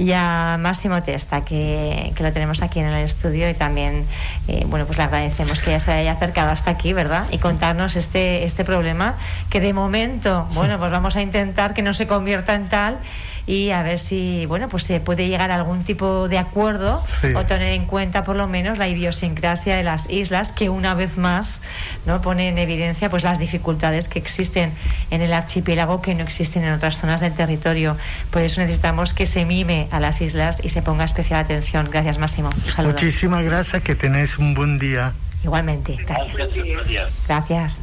y 0.00 0.12
a 0.12 0.56
Máximo 0.58 1.02
Testa, 1.02 1.44
que, 1.44 2.12
que, 2.16 2.22
lo 2.22 2.32
tenemos 2.32 2.62
aquí 2.62 2.80
en 2.80 2.86
el 2.86 3.04
estudio 3.04 3.50
y 3.50 3.54
también, 3.54 4.06
eh, 4.48 4.64
bueno, 4.66 4.86
pues 4.86 4.96
le 4.96 5.04
agradecemos 5.04 5.60
que 5.60 5.72
ya 5.72 5.78
se 5.78 5.92
haya 5.92 6.12
acercado 6.12 6.50
hasta 6.50 6.70
aquí, 6.70 6.94
¿verdad? 6.94 7.26
Y 7.30 7.36
contarnos 7.36 7.96
este, 7.96 8.44
este 8.44 8.64
problema 8.64 9.16
que 9.50 9.60
de 9.60 9.74
momento, 9.74 10.48
bueno, 10.54 10.78
pues 10.78 10.90
vamos 10.90 11.16
a 11.16 11.22
intentar 11.22 11.74
que 11.74 11.82
no 11.82 11.92
se 11.92 12.06
convierta 12.06 12.54
en 12.54 12.70
tal 12.70 12.98
y 13.50 13.72
a 13.72 13.82
ver 13.82 13.98
si 13.98 14.46
bueno 14.46 14.68
pues 14.68 14.84
se 14.84 15.00
puede 15.00 15.26
llegar 15.26 15.50
a 15.50 15.56
algún 15.56 15.82
tipo 15.82 16.28
de 16.28 16.38
acuerdo 16.38 17.02
o 17.34 17.44
tener 17.46 17.72
en 17.72 17.84
cuenta 17.84 18.22
por 18.22 18.36
lo 18.36 18.46
menos 18.46 18.78
la 18.78 18.86
idiosincrasia 18.86 19.74
de 19.74 19.82
las 19.82 20.08
islas 20.08 20.52
que 20.52 20.70
una 20.70 20.94
vez 20.94 21.16
más 21.18 21.60
no 22.06 22.22
pone 22.22 22.48
en 22.48 22.58
evidencia 22.58 23.10
pues 23.10 23.24
las 23.24 23.40
dificultades 23.40 24.08
que 24.08 24.20
existen 24.20 24.72
en 25.10 25.20
el 25.20 25.32
archipiélago 25.32 26.00
que 26.00 26.14
no 26.14 26.22
existen 26.22 26.62
en 26.62 26.74
otras 26.74 26.98
zonas 26.98 27.20
del 27.20 27.34
territorio. 27.34 27.96
Por 28.30 28.42
eso 28.42 28.60
necesitamos 28.60 29.14
que 29.14 29.26
se 29.26 29.44
mime 29.44 29.88
a 29.90 29.98
las 29.98 30.20
islas 30.20 30.60
y 30.62 30.68
se 30.68 30.80
ponga 30.80 31.02
especial 31.02 31.40
atención. 31.40 31.88
Gracias 31.90 32.18
Máximo. 32.18 32.50
Muchísimas 32.78 33.44
gracias 33.44 33.82
que 33.82 33.96
tenéis 33.96 34.38
un 34.38 34.54
buen 34.54 34.78
día. 34.78 35.12
Igualmente. 35.42 35.96
Gracias. 36.06 36.48
Gracias 37.26 37.80